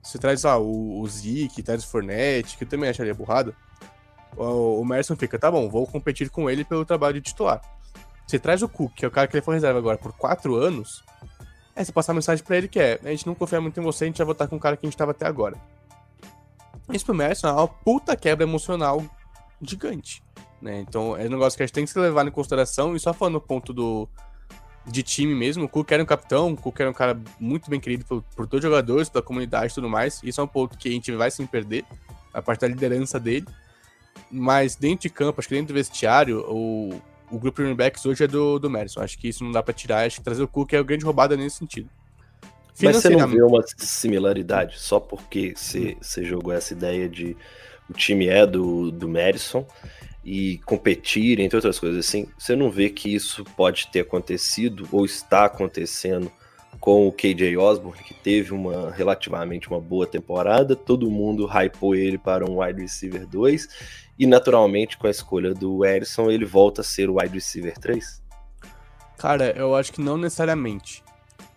[0.00, 3.56] Você traz ah, o, o Zeke, traz o Fournette, que eu também acharia burrada.
[4.36, 7.60] O, o Madison fica, tá bom, vou competir com ele pelo trabalho de titular.
[8.30, 10.54] Você traz o Cook, que é o cara que ele foi reserva agora por quatro
[10.56, 11.02] anos,
[11.80, 13.82] Aí você passa a mensagem pra ele que é: a gente não confia muito em
[13.82, 15.56] você, a gente vai votar com o cara que a gente tava até agora.
[16.92, 19.02] Isso pro Madison é uma puta quebra emocional
[19.62, 20.22] gigante.
[20.60, 20.80] Né?
[20.80, 22.94] Então é um negócio que a gente tem que se levar em consideração.
[22.94, 24.08] E só falando no ponto do,
[24.84, 27.80] de time mesmo, o Cook era um capitão, o Cook era um cara muito bem
[27.80, 30.20] querido por, por todos os jogadores, pela comunidade e tudo mais.
[30.22, 31.84] Isso é um ponto que a gente vai sem perder,
[32.34, 33.46] a parte da liderança dele.
[34.30, 37.00] Mas dentro de campo, acho que dentro do vestiário, o,
[37.30, 39.00] o grupo de running backs hoje é do, do Madison.
[39.00, 40.06] Acho que isso não dá pra tirar.
[40.06, 41.88] Acho que trazer o Cook é a grande roubada nesse sentido.
[42.82, 47.36] Mas você não vê uma similaridade só porque você, você jogou essa ideia de
[47.88, 49.66] o time é do, do Madison
[50.24, 55.04] e competir, entre outras coisas assim, você não vê que isso pode ter acontecido ou
[55.04, 56.30] está acontecendo
[56.80, 62.16] com o KJ Osborne, que teve uma relativamente uma boa temporada, todo mundo hypou ele
[62.16, 63.68] para um wide receiver 2
[64.18, 68.22] e naturalmente com a escolha do Edson ele volta a ser o wide receiver 3?
[69.18, 71.04] Cara, eu acho que não necessariamente.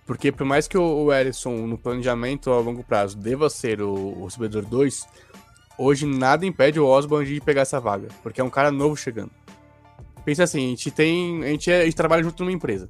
[0.05, 4.25] Porque por mais que o Edson no planejamento a longo prazo deva ser o, o
[4.25, 5.07] recebedor 2,
[5.77, 9.31] hoje nada impede o Osborne de pegar essa vaga, porque é um cara novo chegando.
[10.25, 11.43] Pensa assim, a gente tem.
[11.43, 12.89] A gente, é, a gente trabalha junto numa empresa.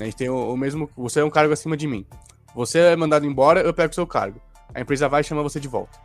[0.00, 0.90] A gente tem o, o, mesmo.
[0.96, 2.06] Você é um cargo acima de mim.
[2.54, 4.40] Você é mandado embora, eu pego o seu cargo.
[4.74, 5.98] A empresa vai chamar você de volta.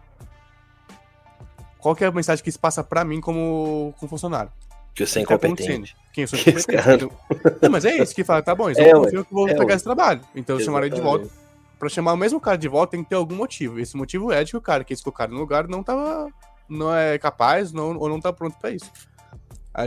[1.77, 4.51] Qual que é a mensagem que isso passa pra mim como, como funcionário?
[4.93, 5.95] Que você é tá incompetente.
[6.13, 7.09] Quem eu sou incompetente.
[7.61, 9.55] Não, mas é isso que fala, tá bom, então é, eu confio que vou é,
[9.55, 10.21] pegar esse trabalho.
[10.35, 11.27] Então eu chamaria de volta
[11.81, 13.79] para chamar o mesmo cara de volta tem que ter algum motivo.
[13.79, 16.31] Esse motivo é de que o cara que eles colocaram no lugar não tava.
[16.69, 18.85] não é capaz não, ou não tá pronto para isso.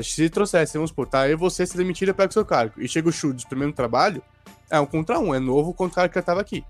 [0.03, 1.29] Se trouxesse, vamos supor, tá?
[1.29, 2.81] E você se demitir, pego o seu cargo.
[2.81, 4.23] E chega o Schultz, primeiro trabalho,
[4.71, 6.65] é um contra um, é novo contra o cara que já tava aqui.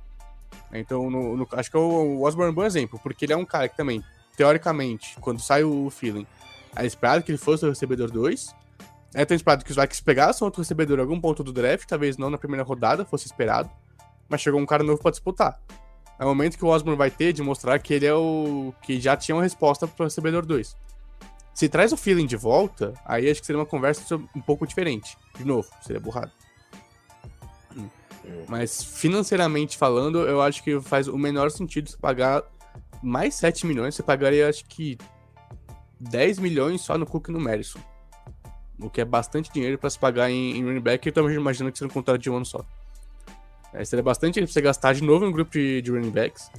[0.72, 3.32] Então, no, no, acho que é o, o Osborne é um bom exemplo, porque ele
[3.32, 4.02] é um cara que também,
[4.36, 6.26] teoricamente, quando sai o feeling,
[6.74, 8.54] é esperado que ele fosse o recebedor 2.
[9.14, 12.16] É tão esperado que os Vikings pegassem outro recebedor em algum ponto do draft, talvez
[12.16, 13.70] não na primeira rodada, fosse esperado
[14.28, 15.60] mas chegou um cara novo para disputar.
[16.18, 18.72] É o momento que o Osborne vai ter de mostrar que ele é o.
[18.82, 20.76] que já tinha uma resposta pro recebedor 2.
[21.54, 25.16] Se traz o feeling de volta, aí acho que seria uma conversa um pouco diferente.
[25.38, 26.32] De novo, seria burrado.
[27.76, 27.88] Hum.
[28.48, 32.42] Mas financeiramente falando, eu acho que faz o menor sentido você pagar
[33.00, 33.94] mais 7 milhões.
[33.94, 34.98] Você pagaria, acho que
[36.00, 37.78] 10 milhões só no Cook e no Madison.
[38.80, 41.06] O que é bastante dinheiro para se pagar em, em running back.
[41.06, 42.64] Eu também imagino que seria um contrato de um ano só.
[43.72, 46.50] É, seria bastante pra você gastar de novo em um grupo de, de running backs.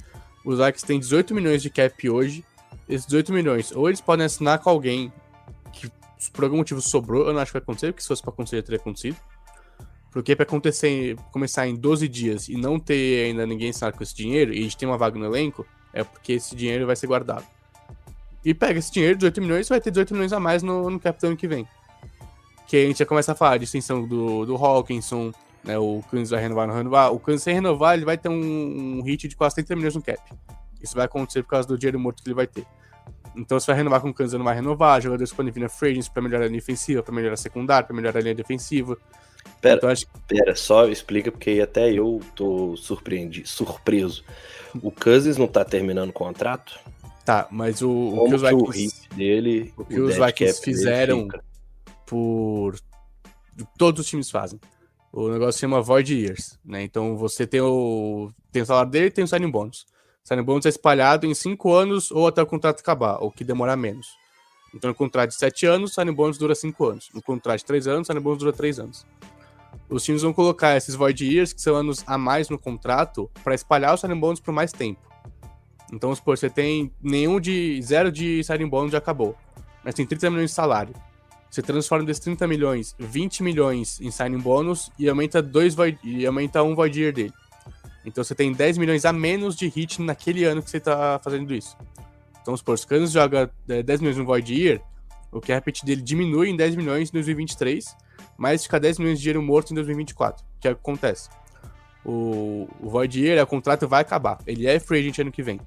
[0.44, 2.44] Os Vikings têm 18 milhões de cap hoje.
[2.88, 5.12] Esses 18 milhões, ou eles podem assinar com alguém
[5.72, 5.90] que
[6.32, 8.62] por algum motivo sobrou, eu não acho que vai acontecer, porque se fosse pra acontecer,
[8.62, 9.16] teria acontecido.
[10.10, 14.14] Porque pra acontecer, começar em 12 dias e não ter ainda ninguém assinado com esse
[14.14, 17.06] dinheiro, e a gente tem uma vaga no elenco, é porque esse dinheiro vai ser
[17.06, 17.44] guardado.
[18.44, 21.20] E pega esse dinheiro, 18 milhões, vai ter 18 milhões a mais no, no cap
[21.20, 21.66] do ano que vem.
[22.66, 25.32] Que a gente já começa a falar de extensão do, do Hawkinson,
[25.64, 27.12] né, o Kansas vai renovar, não renovar.
[27.12, 30.02] O Kansas sem renovar, ele vai ter um, um hit de quase 30 milhões no
[30.02, 30.22] cap.
[30.86, 32.64] Isso vai acontecer por causa do dinheiro morto que ele vai ter.
[33.36, 35.00] Então, você vai renovar com o Kansas, não vai renovar.
[35.00, 37.94] Jogadores podem vir na free para melhorar a linha ofensiva, para melhorar a secundária, para
[37.94, 38.96] melhorar a linha defensiva.
[39.60, 40.06] Pera, então, acho...
[40.26, 44.24] pera, só explica, porque até eu tô surpreendido, surpreso.
[44.82, 46.78] O Cousins não tá terminando o contrato?
[47.24, 51.28] Tá, mas o, o que os Vikings, dele, o que o os Vikings fizeram
[52.06, 52.76] por
[53.76, 54.60] todos os times fazem.
[55.12, 56.82] O negócio chama Void Years, né?
[56.82, 59.86] Então você tem o, tem o salário dele e tem o signing bônus.
[60.26, 63.76] Signing bônus é espalhado em 5 anos ou até o contrato acabar, ou que demorar
[63.76, 64.08] menos.
[64.74, 67.08] Então, no contrato de 7 anos, o signing bônus dura 5 anos.
[67.14, 69.06] No contrato de 3 anos, o signing bônus dura 3 anos.
[69.88, 73.54] Os times vão colocar esses Void Years, que são anos a mais no contrato, para
[73.54, 75.00] espalhar o signing bônus por mais tempo.
[75.92, 77.80] Então, supor, você tem nenhum de.
[77.80, 79.36] zero de signing bônus já acabou.
[79.84, 80.92] Mas tem 30 milhões de salário.
[81.48, 86.26] Você transforma desses 30 milhões, 20 milhões em signing bônus e aumenta, dois void, e
[86.26, 87.32] aumenta um void year dele.
[88.06, 91.52] Então você tem 10 milhões a menos de hit naquele ano que você está fazendo
[91.52, 91.76] isso.
[92.40, 94.80] Então, se o Canos joga 10 é, milhões no void year,
[95.32, 97.84] o cap dele diminui em 10 milhões em 2023,
[98.38, 101.28] mas fica 10 milhões de dinheiro morto em 2024, que é o que acontece.
[102.04, 104.38] O, o void year, o contrato vai acabar.
[104.46, 105.60] Ele é free agent ano que vem.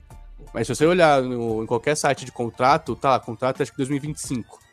[0.54, 3.78] Mas se você olhar no, em qualquer site de contrato, tá lá, contrato acho que
[3.78, 4.70] 2025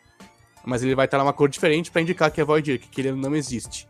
[0.67, 3.13] mas ele vai estar numa cor diferente para indicar que é Void Year, que ele
[3.13, 3.89] não existe.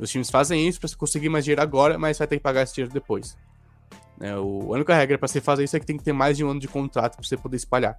[0.00, 2.74] Os times fazem isso para conseguir mais dinheiro agora, mas vai ter que pagar esse
[2.74, 3.36] dinheiro depois.
[4.18, 6.36] É, o, a única regra para você fazer isso é que tem que ter mais
[6.36, 7.98] de um ano de contrato para você poder espalhar.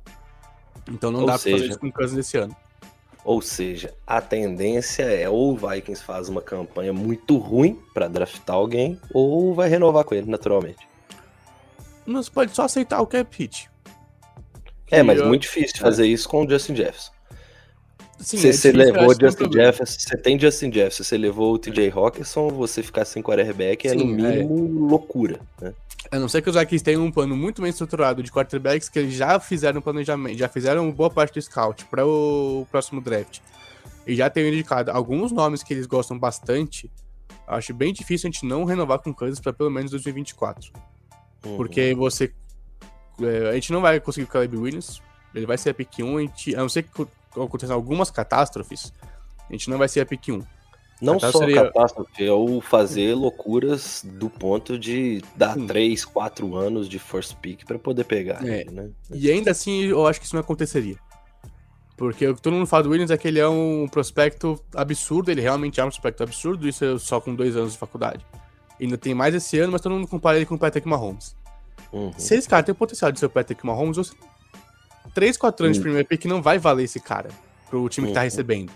[0.90, 2.56] Então não ou dá para fazer isso com o Cousins desse ano.
[3.24, 8.56] Ou seja, a tendência é ou o Vikings faz uma campanha muito ruim para draftar
[8.56, 10.88] alguém, ou vai renovar com ele naturalmente.
[12.08, 13.70] Você pode só aceitar o cap hit.
[14.90, 15.28] É, mas eu...
[15.28, 17.12] muito difícil fazer isso com o Justin Jefferson.
[18.22, 21.92] Sim, se é você levou Justin Jefferson, você tem Justin Jefferson, você levou o TJ
[21.92, 24.90] Hawkinson, você ficar sem quarterback é no mínimo é.
[24.90, 25.74] loucura, né?
[26.12, 29.00] A não ser que os Vikings tenham um plano muito bem estruturado de quarterbacks que
[29.00, 33.40] eles já fizeram planejamento, já fizeram boa parte do scout para o próximo draft.
[34.06, 36.92] E já tenham indicado alguns nomes que eles gostam bastante.
[37.48, 40.72] Acho bem difícil a gente não renovar com Kansas para pelo menos 2024.
[41.46, 41.58] Uhum.
[41.58, 42.34] Porque você.
[43.22, 45.02] É, a gente não vai conseguir o Caleb Williams.
[45.34, 46.18] Ele vai ser a pick 1.
[46.18, 48.94] A, gente, a não ser que aconteçam algumas catástrofes,
[49.50, 50.44] a gente não vai ser a pick 1.
[51.02, 51.64] Não só seria...
[51.66, 55.66] catástrofe, é o fazer loucuras do ponto de dar Sim.
[55.66, 58.48] 3, 4 anos de first pick para poder pegar.
[58.48, 58.62] É.
[58.62, 58.90] Ele, né?
[59.10, 60.98] E ainda assim, eu acho que isso não aconteceria.
[61.98, 65.32] Porque o que todo mundo fala do Williams é que ele é um prospecto absurdo,
[65.32, 68.26] ele realmente é um prospecto absurdo, isso é só com dois anos de faculdade.
[68.80, 71.36] Ainda tem mais esse ano, mas todo mundo compara ele com o Patrick Mahomes.
[71.92, 72.12] Uhum.
[72.18, 74.14] Se esse cara tem o potencial de ser o Patrick Mahomes, você...
[75.14, 75.80] 3, 4 anos uhum.
[75.80, 77.30] de primeiro pick não vai valer esse cara
[77.70, 78.26] pro time que tá uhum.
[78.26, 78.72] recebendo.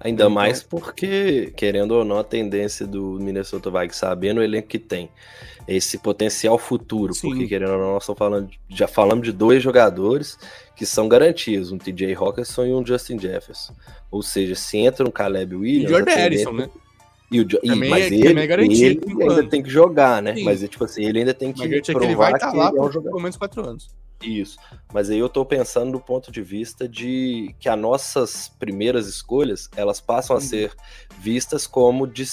[0.00, 0.30] Ainda então...
[0.30, 5.08] mais porque, querendo ou não, a tendência do Minnesota Vikings sabendo o elenco que tem,
[5.66, 7.28] esse potencial futuro, Sim.
[7.28, 10.36] porque querendo ou não, nós estamos falando, já falamos de dois jogadores
[10.74, 13.74] que são garantias, um TJ Hawkinson e um Justin Jefferson.
[14.10, 15.90] Ou seja, se entra um Caleb Williams...
[15.90, 16.70] E Jordan Harrison, né?
[17.30, 20.34] E o, e, mas é, ele, é garantido, ele ainda tem que jogar, né?
[20.34, 20.44] Sim.
[20.44, 22.66] Mas tipo assim, ele ainda tem que mas provar que ele vai estar tá lá
[22.66, 23.88] é um por pelo menos quatro anos.
[24.22, 24.58] Isso.
[24.92, 29.68] Mas aí eu tô pensando do ponto de vista de que as nossas primeiras escolhas,
[29.76, 30.44] elas passam a uhum.
[30.44, 30.72] ser
[31.18, 32.24] vistas como de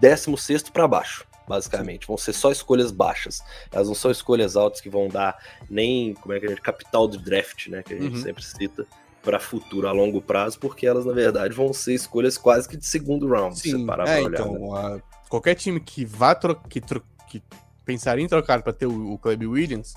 [0.00, 2.06] 16 para baixo, basicamente.
[2.06, 3.42] Vão ser só escolhas baixas.
[3.70, 5.36] Elas não são escolhas altas que vão dar
[5.70, 8.22] nem, como é que a gente, capital do draft, né, que a gente uhum.
[8.22, 8.86] sempre cita
[9.22, 12.84] para futuro a longo prazo, porque elas na verdade vão ser escolhas quase que de
[12.84, 14.78] segundo round, Sim, se parar é, olhar, então, né?
[14.78, 16.34] a, qualquer time que vá
[16.68, 16.80] que,
[17.28, 17.42] que
[17.84, 19.94] pensaria em trocar para ter o, o Club Williams,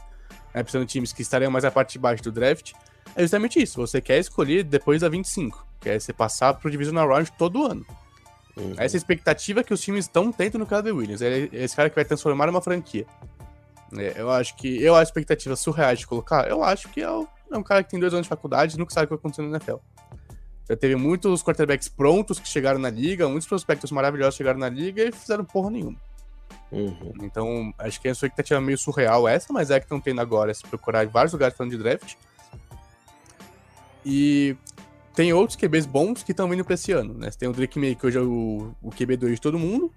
[0.55, 2.71] né, precisando de times que estariam mais a parte de baixo do draft,
[3.15, 3.79] é justamente isso.
[3.81, 7.85] Você quer escolher depois da 25, quer você passar pro Divisional Round todo ano.
[8.55, 8.73] Uhum.
[8.77, 11.21] Essa é expectativa que os times estão tendo no Caleb Williams.
[11.21, 13.05] É esse cara que vai transformar uma franquia.
[13.97, 14.81] É, eu acho que.
[14.81, 16.47] Eu acho expectativa surreal de colocar.
[16.47, 18.79] Eu acho que é, o, é um cara que tem dois anos de faculdade e
[18.79, 19.75] nunca sabe o que vai acontecer no NFL.
[20.67, 25.03] Já teve muitos quarterbacks prontos que chegaram na liga, muitos prospectos maravilhosos chegaram na liga
[25.03, 25.99] e fizeram porra nenhuma.
[26.71, 27.13] Uhum.
[27.21, 30.53] Então, acho que a sua expectativa meio surreal essa, mas é que estão tendo agora,
[30.53, 32.15] se procurar em vários lugares falando de draft.
[34.05, 34.55] E
[35.15, 37.31] tem outros QBs bons que estão vindo pra esse ano, né?
[37.31, 39.91] Você tem o Drake May, que hoje é o, o QB2 de todo mundo.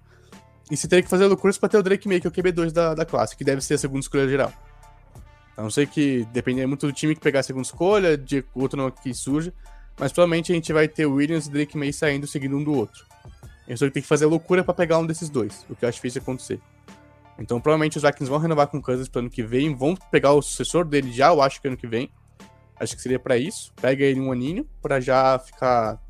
[0.71, 2.71] E você teria que fazer loucuras pra ter o Drake May, que é o QB2
[2.71, 4.53] da, da classe, que deve ser a segunda escolha geral.
[5.57, 8.77] A não sei que depender muito do time que pegar a segunda escolha, de outro
[8.77, 9.53] não que surja.
[9.99, 13.05] Mas provavelmente a gente vai ter Williams e Drake May saindo seguindo um do outro.
[13.69, 15.97] Eles vão ter que fazer loucura para pegar um desses dois, o que eu acho
[15.97, 16.61] difícil acontecer.
[17.39, 20.33] Então, provavelmente os Vikings vão renovar com o Cousins pro ano que vem, vão pegar
[20.33, 22.11] o sucessor dele já, eu acho que ano que vem.
[22.81, 23.73] Acho que seria para isso.
[23.81, 26.01] Pega ele um aninho para já ficar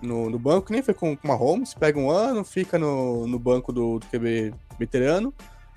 [0.00, 1.74] no, no, banco, nem foi com, com uma Holmes.
[1.74, 5.34] Pega um ano, fica no, no banco do, do QB veterano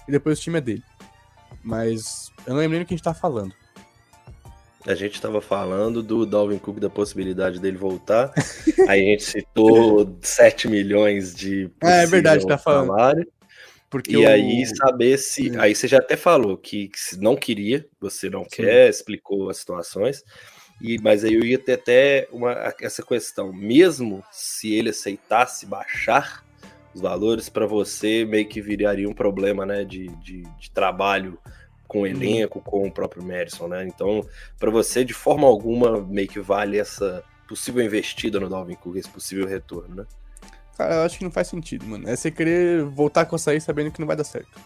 [0.07, 0.83] e depois o time é dele.
[1.63, 3.53] Mas eu não lembro nem o que a gente tá falando.
[4.87, 8.31] A gente estava falando do Dalvin Cook, da possibilidade dele voltar.
[8.87, 11.69] Aí a gente citou 7 milhões de.
[11.83, 12.87] É, é verdade, tá falando.
[12.87, 13.27] Salário.
[13.89, 14.29] Porque e o...
[14.29, 15.51] aí saber se.
[15.51, 15.61] Hum.
[15.61, 18.49] Aí você já até falou que, que não queria, você não Sim.
[18.57, 20.23] quer, explicou as situações.
[20.81, 23.53] E, mas aí eu ia ter até uma, essa questão.
[23.53, 26.43] Mesmo se ele aceitasse baixar
[26.93, 31.39] os valores, para você meio que viraria um problema né, de, de, de trabalho
[31.87, 32.07] com o uhum.
[32.07, 33.85] elenco, com o próprio Madison, né?
[33.85, 34.25] Então,
[34.59, 39.09] para você, de forma alguma, meio que vale essa possível investida no Dalvin Cook, esse
[39.09, 40.05] possível retorno, né?
[40.77, 42.09] Cara, eu acho que não faz sentido, mano.
[42.09, 44.59] É você querer voltar com a sair sabendo que não vai dar certo.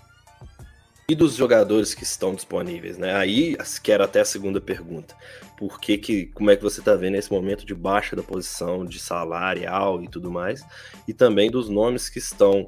[1.08, 3.16] E dos jogadores que estão disponíveis, né?
[3.16, 5.16] Aí, quero até a segunda pergunta.
[5.58, 8.86] Por que que, como é que você tá vendo esse momento de baixa da posição
[8.86, 10.64] de salarial e tudo mais?
[11.08, 12.68] E também dos nomes que estão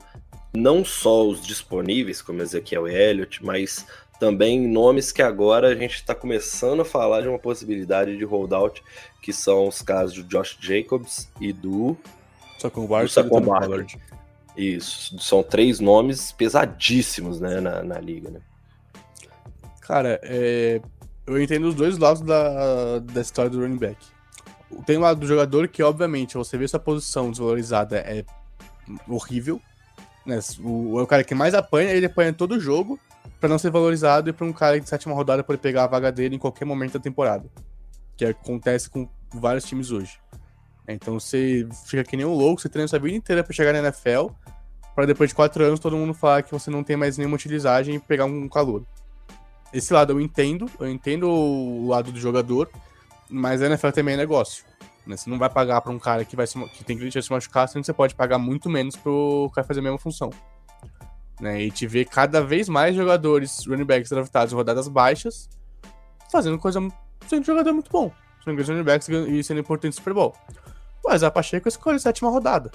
[0.54, 3.86] não só os disponíveis, como Ezequiel Elliott, mas
[4.22, 8.84] também nomes que agora a gente está começando a falar de uma possibilidade de holdout,
[9.20, 11.98] que são os casos do Josh Jacobs e do
[12.60, 13.88] Saquon Barkley.
[14.56, 18.30] Isso, são três nomes pesadíssimos né, na, na liga.
[18.30, 18.42] Né?
[19.80, 20.80] Cara, é...
[21.26, 23.98] eu entendo os dois lados da, da história do running back.
[24.86, 28.24] Tem o lado do jogador que, obviamente, você vê sua posição desvalorizada é
[29.08, 29.60] horrível.
[30.24, 30.38] Né?
[30.60, 33.00] O, o cara que mais apanha, ele apanha todo jogo
[33.42, 36.12] para não ser valorizado e para um cara de sétima rodada poder pegar a vaga
[36.12, 37.50] dele em qualquer momento da temporada.
[38.16, 40.20] Que acontece com vários times hoje.
[40.88, 43.80] Então você fica que nem um louco, você treina sua vida inteira para chegar na
[43.80, 44.28] NFL,
[44.94, 47.96] para depois de quatro anos todo mundo falar que você não tem mais nenhuma utilizagem
[47.96, 48.86] e pegar um calor.
[49.74, 52.70] Esse lado eu entendo, eu entendo o lado do jogador,
[53.28, 54.66] mas a NFL também é negócio.
[55.08, 55.18] Né?
[55.18, 57.68] Você não vai pagar para um cara que, vai se, que tem que se machucar,
[57.68, 60.30] sendo que você pode pagar muito menos pro cara fazer a mesma função.
[61.42, 61.64] Né?
[61.64, 65.50] E te vê cada vez mais jogadores, running backs draftados em rodadas baixas,
[66.32, 66.80] fazendo coisa,
[67.28, 68.12] sendo jogador muito bom.
[68.44, 70.36] Sendo grandes running backs e sendo importante no Super Bowl.
[71.04, 72.72] Mas a Pacheco escolhe a sétima rodada.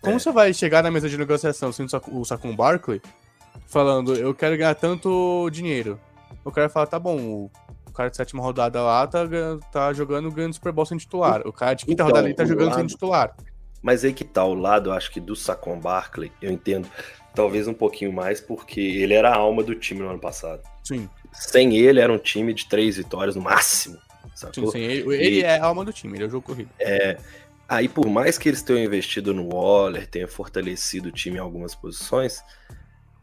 [0.00, 0.18] Como é.
[0.20, 3.02] você vai chegar na mesa de negociação sendo o Saquon Barkley,
[3.66, 5.98] falando, eu quero ganhar tanto dinheiro?
[6.44, 7.50] O cara fala, tá bom,
[7.86, 9.20] o cara de sétima rodada lá tá,
[9.72, 11.42] tá jogando ganhando Super Bowl sem titular.
[11.44, 12.78] O cara de quinta então, rodada ali tá jogando lado...
[12.78, 13.34] sem titular.
[13.88, 16.86] Mas aí que tá, o lado, acho que do Saquon Barkley, eu entendo
[17.34, 20.60] talvez um pouquinho mais, porque ele era a alma do time no ano passado.
[20.84, 21.08] Sim.
[21.32, 23.96] Sem ele, era um time de três vitórias no máximo.
[24.34, 24.70] Sacou?
[24.70, 24.84] Sim, sim.
[24.84, 26.68] Ele, ele é a alma do time, ele é o jogo corrido.
[26.78, 27.16] É.
[27.66, 31.74] Aí, por mais que eles tenham investido no Waller, tenham fortalecido o time em algumas
[31.74, 32.42] posições,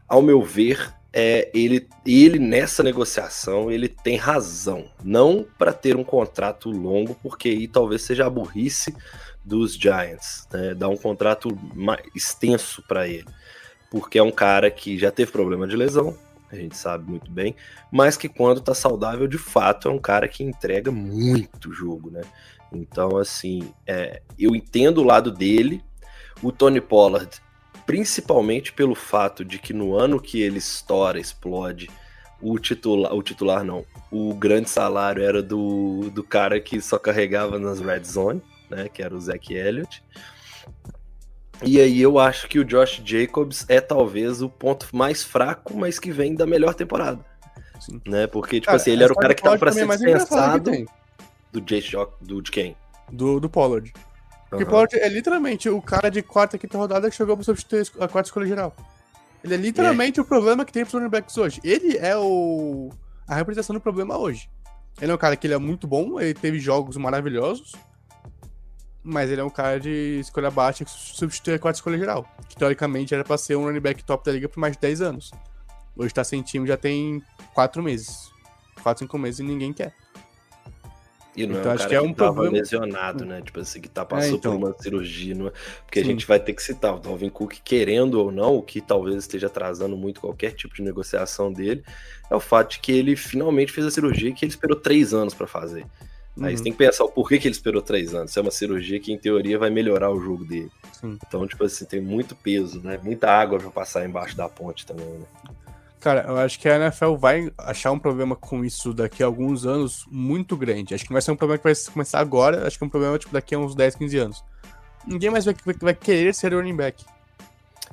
[0.08, 4.90] ao meu ver, é, ele, ele nessa negociação ele tem razão.
[5.04, 8.92] Não para ter um contrato longo, porque aí talvez seja a burrice
[9.46, 10.74] dos Giants, né?
[10.74, 13.26] dar um contrato mais extenso para ele
[13.90, 16.16] porque é um cara que já teve problema de lesão,
[16.50, 17.54] a gente sabe muito bem,
[17.90, 22.22] mas que quando tá saudável, de fato, é um cara que entrega muito jogo, né?
[22.72, 25.82] Então, assim, é, eu entendo o lado dele,
[26.42, 27.40] o Tony Pollard,
[27.84, 31.88] principalmente pelo fato de que no ano que ele estoura, explode,
[32.40, 37.58] o titular, o titular não, o grande salário era do, do cara que só carregava
[37.58, 40.02] nas red zone, né, que era o Zach Elliott.
[41.62, 45.98] E aí eu acho que o Josh Jacobs é talvez o ponto mais fraco, mas
[45.98, 47.24] que vem da melhor temporada.
[47.80, 48.00] Sim.
[48.06, 48.26] Né?
[48.26, 50.70] Porque, tipo cara, assim, ele era o cara que tava pra ser dispensado
[51.52, 52.76] do Jace Jock, do de quem?
[53.10, 53.92] Do, do Pollard.
[54.50, 54.70] Porque uhum.
[54.70, 58.28] Pollard é literalmente o cara de quarta, quinta rodada que chegou pra substituir a quarta
[58.28, 58.74] escolha geral.
[59.42, 60.22] Ele é literalmente é.
[60.22, 61.60] o problema que tem pros running backs hoje.
[61.64, 62.90] Ele é o
[63.26, 64.48] a representação do problema hoje.
[65.00, 67.74] Ele é um cara que ele é muito bom, ele teve jogos maravilhosos,
[69.06, 72.28] mas ele é um cara de escolha baixa que substitui a quarta escolha geral.
[72.48, 75.00] Que teoricamente era pra ser um running back top da liga por mais de 10
[75.00, 75.30] anos.
[75.96, 77.22] Hoje tá sem time já tem
[77.54, 78.30] 4 meses.
[78.82, 79.94] 4, 5 meses e ninguém quer.
[81.36, 82.56] E não então, é um acho que é um que tava problema...
[82.56, 83.42] lesionado, né?
[83.42, 84.58] Tipo assim, que tá passando é, então...
[84.58, 85.34] por uma cirurgia.
[85.34, 85.48] Não...
[85.48, 85.52] É?
[85.84, 86.06] Porque Sim.
[86.06, 89.16] a gente vai ter que citar o Dalvin Cook, querendo ou não, o que talvez
[89.16, 91.84] esteja atrasando muito qualquer tipo de negociação dele,
[92.30, 95.34] é o fato de que ele finalmente fez a cirurgia que ele esperou três anos
[95.34, 95.86] para fazer.
[96.40, 96.64] Aí você uhum.
[96.64, 98.30] tem que pensar o porquê que ele esperou três anos.
[98.30, 100.70] Isso é uma cirurgia que, em teoria, vai melhorar o jogo dele.
[100.92, 101.18] Sim.
[101.26, 102.98] Então, tipo assim, tem muito peso, né?
[103.02, 105.26] Muita água pra passar embaixo da ponte também, né?
[105.98, 109.66] Cara, eu acho que a NFL vai achar um problema com isso daqui a alguns
[109.66, 110.94] anos muito grande.
[110.94, 112.90] Acho que não vai ser um problema que vai começar agora, acho que é um
[112.90, 114.44] problema tipo daqui a uns 10, 15 anos.
[115.06, 117.04] Ninguém mais vai, vai querer ser running back.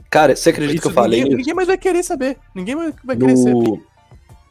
[0.10, 2.38] Cara, você acredita isso, que eu falei ninguém, ninguém, mais vai querer saber.
[2.54, 3.38] Ninguém vai, vai querer no...
[3.38, 3.84] ser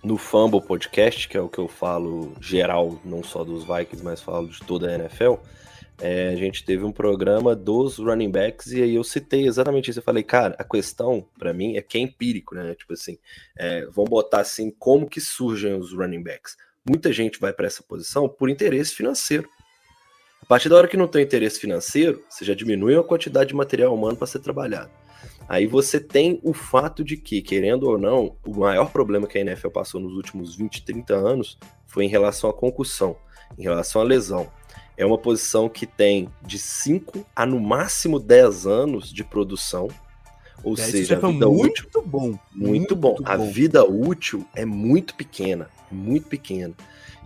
[0.03, 4.20] no Fumble Podcast, que é o que eu falo geral, não só dos Vikings, mas
[4.20, 5.34] falo de toda a NFL,
[6.00, 10.00] é, a gente teve um programa dos running backs e aí eu citei exatamente isso.
[10.00, 12.74] Eu falei, cara, a questão para mim é que é empírico, né?
[12.74, 13.18] Tipo assim,
[13.57, 16.57] é, vamos botar assim, como que surgem os running backs?
[16.84, 19.48] Muita gente vai para essa posição por interesse financeiro.
[20.42, 23.55] A partir da hora que não tem interesse financeiro, você já diminui a quantidade de
[23.55, 24.90] material humano para ser trabalhado.
[25.49, 29.40] Aí você tem o fato de que, querendo ou não, o maior problema que a
[29.40, 33.16] NFL passou nos últimos 20, 30 anos foi em relação à concussão,
[33.59, 34.51] em relação à lesão.
[34.97, 39.88] É uma posição que tem de 5 a no máximo 10 anos de produção.
[40.62, 42.26] Ou seja, a vida muito útil, bom.
[42.26, 43.16] Muito, muito bom.
[43.16, 43.24] bom.
[43.24, 46.74] A vida útil é muito pequena, muito pequena.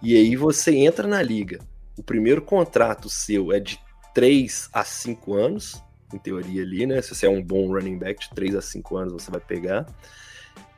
[0.03, 1.61] E aí você entra na liga.
[1.99, 3.79] O primeiro contrato seu é de
[4.15, 7.01] 3 a 5 anos em teoria ali, né?
[7.03, 9.87] Se você é um bom running back de 3 a 5 anos, você vai pegar.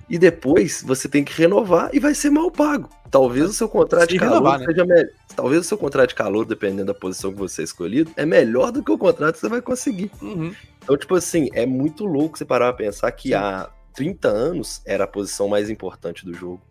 [0.08, 2.88] E depois você tem que renovar e vai ser mal pago.
[3.10, 4.66] Talvez o seu contrato de calor renovar, né?
[4.66, 5.10] seja melhor.
[5.36, 8.82] Talvez o seu contrato de calor, dependendo da posição que você escolhido, é melhor do
[8.82, 10.10] que o contrato que você vai conseguir.
[10.22, 10.54] Uhum.
[10.82, 13.34] Então, tipo assim, é muito louco você parar pra pensar que Sim.
[13.34, 16.62] há 30 anos era a posição mais importante do jogo.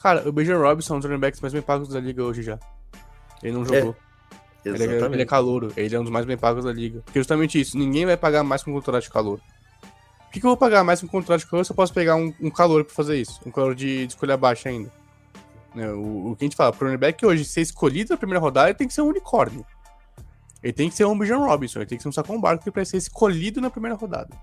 [0.00, 2.42] Cara, o Benjamin Robinson é um dos running backs mais bem pagos da liga hoje
[2.42, 2.58] já.
[3.42, 3.96] Ele não jogou.
[3.98, 4.13] É.
[4.64, 7.00] Ele é, ele é calouro, ele é um dos mais bem pagos da liga.
[7.04, 9.38] Porque justamente isso, ninguém vai pagar mais com um contrato de calor.
[9.38, 11.92] Por que, que eu vou pagar mais com um contrato de calor se eu posso
[11.92, 13.40] pegar um, um calor pra fazer isso?
[13.46, 14.90] Um calor de, de escolha baixa ainda.
[15.74, 18.40] Né, o, o, que a gente fala, pro running back hoje, ser escolhido na primeira
[18.40, 19.66] rodada, ele tem que ser um unicórnio.
[20.62, 22.84] Ele tem que ser um Bijan Robinson, ele tem que ser um Saquon Barkley pra
[22.84, 24.34] ser escolhido na primeira rodada.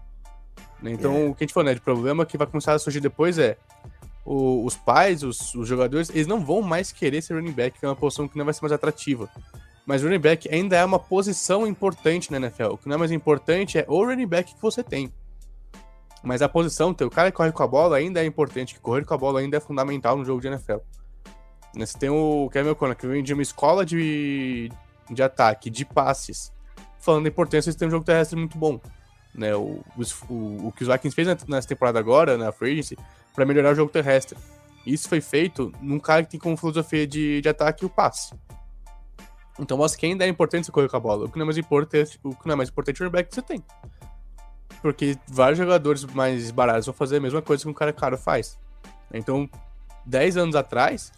[0.81, 1.25] Né, então, é.
[1.29, 3.57] o que a gente falou, né, de problema que vai começar a surgir depois é
[4.25, 7.85] o, os pais, os, os, jogadores, eles não vão mais querer ser running back, que
[7.85, 9.29] é uma posição que não vai ser mais atrativa.
[9.85, 12.73] Mas running back ainda é uma posição importante na NFL.
[12.73, 15.11] O que não é mais importante é o running back que você tem.
[16.23, 19.03] Mas a posição, o cara que corre com a bola ainda é importante, que correr
[19.03, 20.77] com a bola ainda é fundamental no jogo de NFL.
[21.75, 24.71] Né, você tem o Kevin O'Connor, que vem de uma escola de,
[25.09, 26.53] de ataque, de passes,
[26.99, 28.79] falando da importância de ter um jogo terrestre muito bom.
[29.33, 29.55] Né?
[29.55, 29.83] O,
[30.29, 32.97] o, o que os Vikings fez nessa temporada agora, na Free Agency,
[33.33, 34.37] para melhorar o jogo terrestre.
[34.85, 38.33] Isso foi feito num cara que tem como filosofia de, de ataque o passe.
[39.61, 41.25] Então mostra que ainda é importante você correr com a bola.
[41.25, 43.13] O que não é mais importante, o que não é mais importante é o running
[43.15, 43.63] back que você tem.
[44.81, 48.59] Porque vários jogadores mais baratos vão fazer a mesma coisa que um cara caro faz.
[49.13, 49.47] Então,
[50.05, 51.11] 10 anos atrás,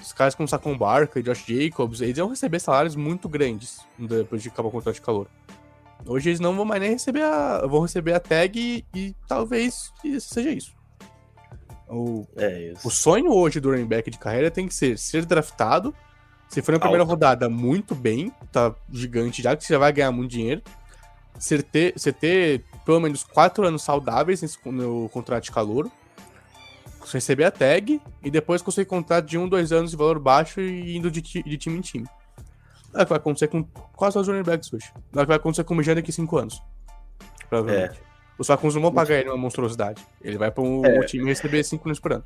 [0.00, 4.48] os caras como Saquon Barker, Josh Jacobs, eles iam receber salários muito grandes depois de
[4.48, 5.26] acabar o contrato de calor.
[6.06, 7.66] Hoje eles não vão mais nem receber a.
[7.66, 10.72] vão receber a tag e, e talvez seja isso.
[11.88, 12.86] O, é isso.
[12.86, 15.92] o sonho hoje do running back de carreira tem que ser ser draftado.
[16.48, 17.10] Se for na primeira Alto.
[17.10, 20.62] rodada, muito bem, tá gigante já, que você já vai ganhar muito dinheiro.
[21.38, 25.90] Você ter, você ter pelo menos quatro anos saudáveis nesse, no contrato de calor
[27.12, 30.96] receber a tag e depois conseguir contrato de um, dois anos de valor baixo e
[30.96, 32.06] indo de, de time em time.
[32.94, 34.92] É o que vai acontecer com quase os running backs hoje.
[34.94, 36.62] É o que vai acontecer com o Mijano daqui a cinco anos.
[37.48, 37.98] Provavelmente.
[37.98, 38.08] É.
[38.38, 40.06] Os Falcons não vão pagar ele uma monstruosidade.
[40.22, 41.00] Ele vai para um, é.
[41.04, 42.24] time receber cinco anos por ano.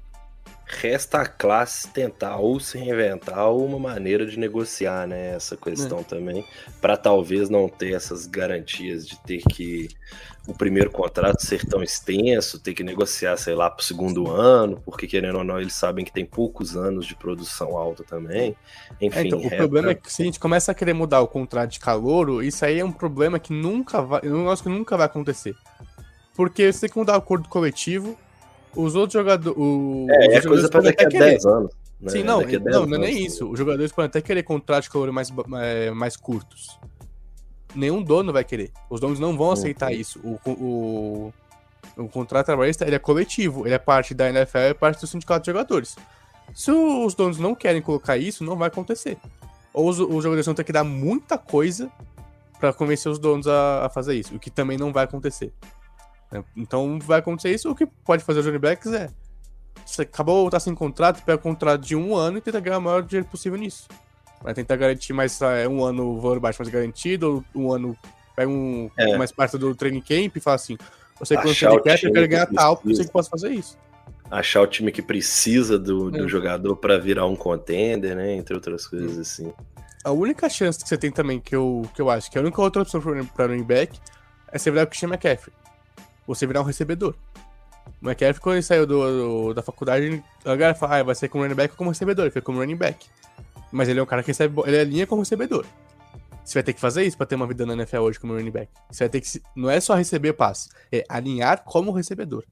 [0.80, 5.34] Resta a classe tentar ou se reinventar ou uma maneira de negociar, né?
[5.34, 6.02] Essa questão é.
[6.02, 6.44] também,
[6.80, 9.88] para talvez não ter essas garantias de ter que
[10.46, 14.82] o primeiro contrato ser tão extenso, ter que negociar, sei lá, para o segundo ano,
[14.84, 18.56] porque querendo ou não, eles sabem que tem poucos anos de produção alta também.
[19.00, 19.18] Enfim.
[19.18, 21.70] É, então, o problema é que se a gente começa a querer mudar o contrato
[21.70, 24.20] de calouro, isso aí é um problema que nunca vai.
[24.24, 25.54] Um negócio que nunca vai acontecer.
[26.34, 28.18] Porque você tem que mudar o acordo coletivo,
[28.76, 29.58] os outros jogadores.
[29.58, 31.72] O, é, é coisa para daqui a 10 anos.
[32.00, 32.10] Né?
[32.10, 33.48] Sim, não, não, não é nem isso.
[33.48, 36.78] Os jogadores podem até querer contratos de calor mais, mais, mais curtos.
[37.74, 38.72] Nenhum dono vai querer.
[38.90, 39.96] Os donos não vão aceitar uhum.
[39.96, 40.20] isso.
[40.24, 41.32] O, o,
[41.96, 45.44] o contrato trabalhista ele é coletivo, ele é parte da NFL, é parte do sindicato
[45.44, 45.96] de jogadores.
[46.54, 49.16] Se os donos não querem colocar isso, não vai acontecer.
[49.72, 51.90] Ou os, os jogadores vão ter que dar muita coisa
[52.60, 55.52] para convencer os donos a, a, fazer isso, o que também não vai acontecer.
[56.32, 56.42] Né?
[56.56, 57.70] Então vai acontecer isso.
[57.70, 59.08] O que pode fazer o Johnny Backs é.
[59.84, 62.82] Você acabou tá sem contrato, pega o contrato de um ano e tenta ganhar o
[62.82, 63.88] maior dinheiro possível nisso.
[64.40, 67.96] Vai tentar garantir mais é, um ano o valor baixo mais garantido, ou um ano
[68.34, 69.16] pega um, é.
[69.16, 70.78] mais parte do training camp e fala assim:
[71.18, 73.76] você que não tem cap, eu quero ganhar tal, porque sei que posso fazer isso.
[74.30, 76.28] Achar o time que precisa do, do é.
[76.28, 78.32] jogador para virar um contender, né?
[78.32, 79.52] Entre outras coisas assim.
[80.04, 82.42] A única chance que você tem também, que eu, que eu acho que é a
[82.42, 83.98] única outra opção para running back,
[84.50, 85.61] é você virar o Christian McCaffrey
[86.26, 87.14] você virar um recebedor.
[88.00, 88.98] O McCaffrey, quando ele saiu do,
[89.48, 92.24] do, da faculdade, a galera fala, ah, vai ser como running back ou como recebedor.
[92.24, 93.06] Ele foi como running back.
[93.70, 95.64] Mas ele é um cara que recebe, ele é linha como recebedor.
[96.44, 98.50] Você vai ter que fazer isso pra ter uma vida na NFL hoje como running
[98.50, 98.70] back.
[98.90, 102.44] Você vai ter que, não é só receber passe, é alinhar como recebedor.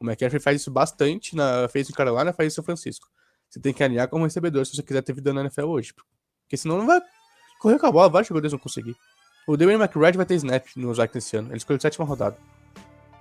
[0.00, 3.06] O McCaffrey faz isso bastante, na, fez em Carolina, faz em São Francisco.
[3.48, 5.94] Você tem que alinhar como recebedor se você quiser ter vida na NFL hoje.
[6.42, 7.00] Porque senão não vai
[7.60, 8.96] correr com a bola, vários jogadores vão conseguir.
[9.46, 11.48] O Dwayne McRae vai ter snap no Vikings esse ano.
[11.50, 12.36] Ele escolheu sétima rodada.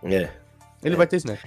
[0.04, 0.30] É.
[0.84, 0.98] Ele é.
[0.98, 1.40] vai ter snap.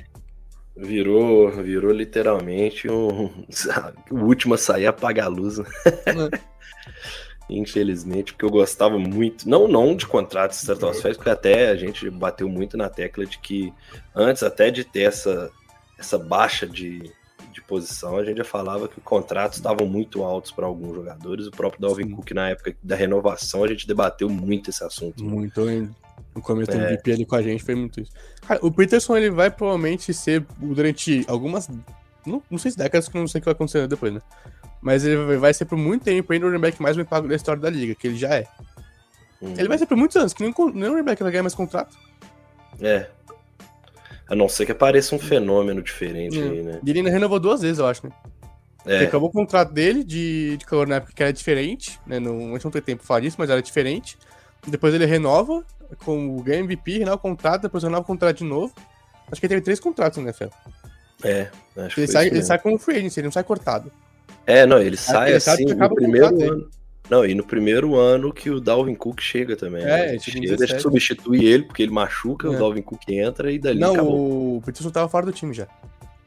[0.77, 3.31] Virou, virou literalmente um,
[4.11, 5.59] o último a sair apaga a luz.
[5.59, 5.65] Né?
[7.49, 12.49] Infelizmente, porque eu gostava muito, não não de contratos estratosféricos, porque até a gente bateu
[12.49, 13.73] muito na tecla de que
[14.15, 15.51] antes até de ter essa,
[15.97, 17.13] essa baixa de
[17.67, 21.47] posição, a gente já falava que contratos estavam muito altos para alguns jogadores.
[21.47, 22.15] O próprio Dalvin Sim.
[22.15, 25.23] Cook, na época da renovação, a gente debateu muito esse assunto.
[25.23, 25.61] Muito,
[26.35, 26.85] no começo do é.
[26.85, 28.13] MVP ali com a gente foi muito isso.
[28.47, 31.69] Cara, o Peterson ele vai provavelmente ser durante algumas.
[32.27, 34.21] Não, não sei se décadas, que não sei o que vai acontecer depois, né?
[34.83, 37.35] Mas ele vai ser por muito tempo ainda o running back mais bem pago da
[37.35, 38.47] história da liga, que ele já é.
[39.41, 39.55] Hum.
[39.57, 41.55] Ele vai ser por muitos anos, que nem, nem o running back vai ganhar mais
[41.55, 41.97] contrato.
[42.81, 43.09] É.
[44.29, 46.51] A não ser que apareça um fenômeno diferente hum.
[46.51, 46.81] aí, né?
[46.85, 48.13] E ele ainda renovou duas vezes, eu acho, né?
[48.85, 48.97] É.
[48.97, 52.21] Ele acabou o contrato dele de, de calor na época que era diferente, né?
[52.21, 54.17] Não, a gente não tem tempo pra falar disso, mas era diferente.
[54.67, 55.65] Depois ele renova
[56.05, 58.73] com o ganha MVP, renova o contrato, depois renova o contrato de novo.
[59.31, 60.47] Acho que ele teve três contratos na NFL.
[61.25, 61.49] É,
[61.79, 63.91] acho que ele sai, ele sai como free agent, ele não sai cortado.
[64.47, 66.39] É, não, ele sai ele assim no primeiro ano.
[66.39, 66.69] Dele.
[67.09, 69.85] Não, e no primeiro ano que o Dalvin Cook chega também.
[69.85, 70.19] É, né?
[70.19, 72.51] chega, deixa substituir ele, porque ele machuca, é.
[72.51, 74.57] o Dalvin Cook entra e dali Não, acabou.
[74.57, 75.69] o Peterson tava fora do time já.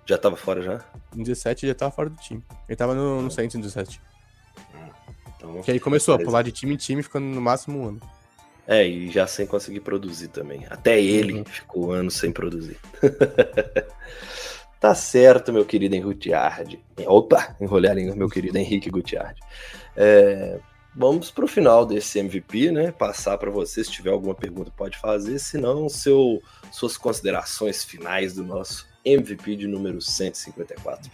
[0.05, 0.81] Já tava fora já?
[1.15, 2.43] Em 17 já tava fora do time.
[2.67, 4.01] Ele tava no, no Saints em 17.
[5.37, 8.01] Então, que aí começou a pular de time em time, ficando no máximo um ano.
[8.67, 10.65] É, e já sem conseguir produzir também.
[10.69, 11.45] Até ele uhum.
[11.45, 12.77] ficou anos sem produzir.
[14.79, 16.79] tá certo, meu querido Henrique Gutiardi.
[17.05, 19.41] Opa, enrolei a língua, meu querido Henrique Gutiardi.
[19.97, 20.59] É,
[20.95, 22.91] vamos para o final desse MVP, né?
[22.91, 25.39] Passar para você, se tiver alguma pergunta, pode fazer.
[25.39, 31.11] Se não, seu, suas considerações finais do nosso MVP de número 154.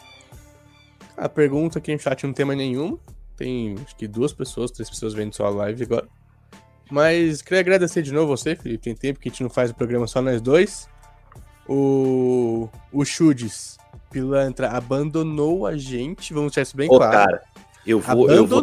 [1.17, 2.99] A pergunta aqui no chat não tem mais nenhuma.
[3.37, 6.07] Tem acho que duas pessoas, três pessoas vendo só a live agora.
[6.89, 8.83] Mas queria agradecer de novo você, Felipe.
[8.83, 10.87] Tem tempo que a gente não faz o programa só nós dois.
[11.67, 13.77] O, o Chudes,
[14.11, 16.33] pilantra, abandonou a gente.
[16.33, 17.11] Vamos deixar isso bem Ô, claro.
[17.11, 17.43] cara,
[17.85, 18.61] eu vou, eu, vou,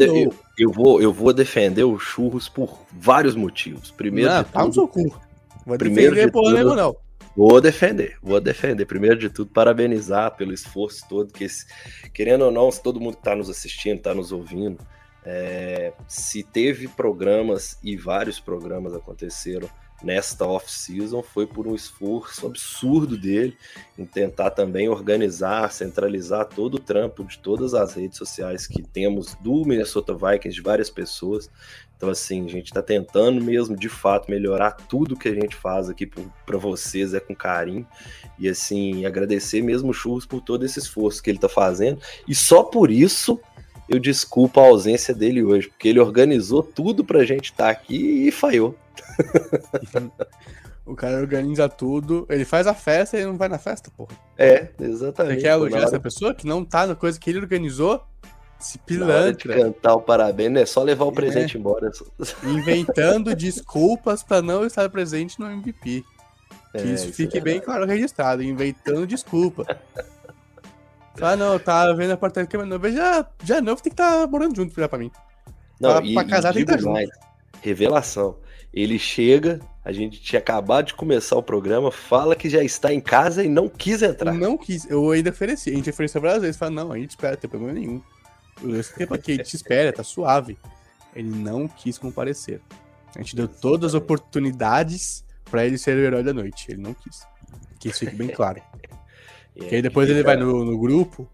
[0.58, 3.90] eu, vou, eu vou defender o Churros por vários motivos.
[3.90, 5.20] Primeiro não, de tá no tudo, seu cu.
[5.64, 6.96] Vou Primeiro defender de porra tudo- nenhuma, não.
[7.36, 8.84] Vou defender, vou defender.
[8.84, 11.64] Primeiro de tudo, parabenizar pelo esforço todo, que esse-
[12.12, 14.78] querendo ou não, se todo mundo que está nos assistindo, está nos ouvindo,
[15.24, 19.68] é, se teve programas e vários programas aconteceram
[20.02, 23.56] nesta off-season, foi por um esforço absurdo dele
[23.98, 29.34] em tentar também organizar, centralizar todo o trampo de todas as redes sociais que temos
[29.36, 31.50] do Minnesota Vikings, de várias pessoas.
[31.96, 35.88] Então, assim, a gente está tentando mesmo, de fato, melhorar tudo que a gente faz
[35.88, 36.04] aqui
[36.44, 37.86] para vocês, é com carinho.
[38.36, 42.00] E, assim, agradecer mesmo o Churros por todo esse esforço que ele está fazendo.
[42.26, 43.40] E só por isso
[43.88, 48.26] eu desculpo a ausência dele hoje, porque ele organizou tudo para a gente estar aqui
[48.26, 48.76] e falhou.
[50.84, 52.26] O cara organiza tudo.
[52.28, 54.16] Ele faz a festa e ele não vai na festa, porra.
[54.36, 55.40] É, Você exatamente.
[55.40, 58.02] quer Foi elogiar na essa hora- pessoa que não tá na coisa que ele organizou?
[58.58, 59.54] Se pilantra.
[59.56, 60.66] cantar o parabéns, né?
[60.66, 61.14] Só levar o É.
[61.14, 61.90] presente embora.
[62.42, 66.04] Inventando desculpas pra não estar presente no MVP.
[66.72, 68.42] Que É, isso isso fique é bem claro registrado.
[68.42, 69.64] Inventando desculpa.
[71.20, 72.90] Ah, não, tá vendo a apartamento que é meu noivo.
[72.90, 75.10] Já, já não, tem que estar morando junto, pra mim.
[75.80, 77.08] Não, Pra- e, pra casar e tem que digo tá mais,
[77.60, 78.36] revelação.
[78.72, 83.00] Ele chega, a gente tinha acabado de começar o programa, fala que já está em
[83.00, 84.32] casa e não quis entrar.
[84.32, 85.70] Não quis, eu ainda ofereci.
[85.70, 86.56] A gente ofereceu várias vezes.
[86.56, 88.02] Fala, não, a gente espera, não tem problema nenhum.
[88.78, 90.56] Esse tempo aqui, a gente espera, tá suave.
[91.14, 92.60] Ele não quis comparecer.
[93.14, 96.70] A gente deu todas as oportunidades pra ele ser o herói da noite.
[96.70, 97.26] Ele não quis.
[97.78, 98.62] Que isso fique bem claro.
[99.54, 101.28] E Porque aí depois ele vai no, no grupo,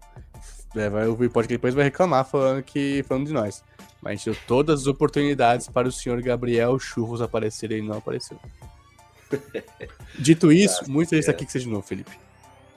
[0.75, 3.63] é, vai ouvir pode que depois vai reclamar falando que falando de nós.
[4.01, 7.87] Mas a gente deu todas as oportunidades para o senhor Gabriel Churros aparecer e ele
[7.87, 8.39] não apareceu.
[10.17, 12.11] Dito isso, muito feliz estar aqui com você de novo, Felipe.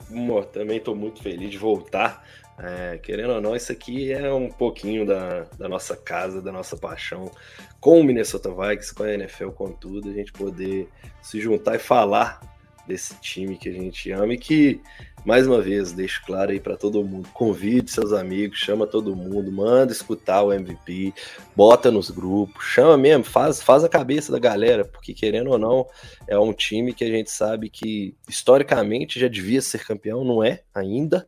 [0.09, 2.23] Mo, também estou muito feliz de voltar.
[2.59, 6.77] É, querendo ou não, isso aqui é um pouquinho da, da nossa casa, da nossa
[6.77, 7.31] paixão
[7.79, 10.87] com o Minnesota Vikings, com a NFL, com tudo, a gente poder
[11.21, 12.39] se juntar e falar
[12.87, 14.79] desse time que a gente ama e que,
[15.25, 19.51] mais uma vez, deixo claro aí para todo mundo, convide seus amigos, chama todo mundo,
[19.51, 21.13] manda escutar o MVP,
[21.55, 25.87] bota nos grupos, chama mesmo, faz, faz a cabeça da galera, porque querendo ou não,
[26.27, 30.63] é um time que a gente sabe que historicamente já devia ser campeão, não é
[30.75, 31.27] ainda,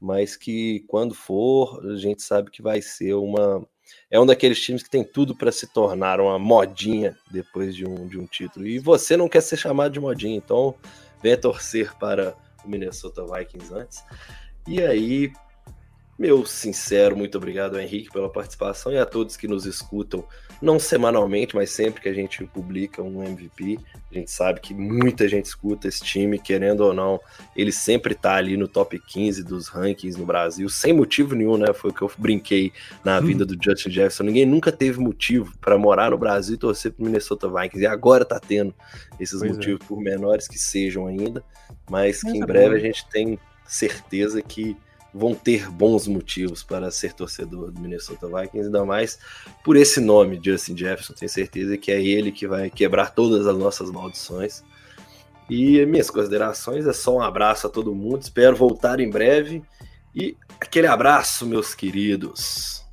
[0.00, 3.66] mas que quando for, a gente sabe que vai ser uma.
[4.10, 8.06] É um daqueles times que tem tudo para se tornar uma modinha depois de um,
[8.06, 8.66] de um título.
[8.66, 10.74] E você não quer ser chamado de modinha, então
[11.22, 12.34] venha torcer para
[12.66, 14.04] Minnesota Vikings antes.
[14.66, 15.32] E aí,
[16.18, 20.24] meu sincero muito obrigado, Henrique, pela participação e a todos que nos escutam,
[20.62, 23.78] não semanalmente, mas sempre que a gente publica um MVP.
[24.10, 27.20] A gente sabe que muita gente escuta esse time, querendo ou não,
[27.54, 31.72] ele sempre tá ali no top 15 dos rankings no Brasil, sem motivo nenhum, né?
[31.74, 32.72] Foi o que eu brinquei
[33.04, 34.24] na vida do Justin Jefferson.
[34.24, 38.24] Ninguém nunca teve motivo para morar no Brasil e torcer pro Minnesota Vikings, e agora
[38.24, 38.74] tá tendo
[39.20, 39.54] esses Pois é.
[39.54, 41.44] motivos, por menores que sejam ainda,
[41.90, 44.76] mas que Mas em breve a gente tem certeza que
[45.16, 49.18] vão ter bons motivos para ser torcedor do Minnesota Vikings, ainda mais
[49.64, 51.14] por esse nome, Justin Jefferson.
[51.14, 54.62] Tenho certeza que é ele que vai quebrar todas as nossas maldições.
[55.48, 58.20] E minhas considerações é só um abraço a todo mundo.
[58.20, 59.62] Espero voltar em breve.
[60.14, 62.84] E aquele abraço, meus queridos.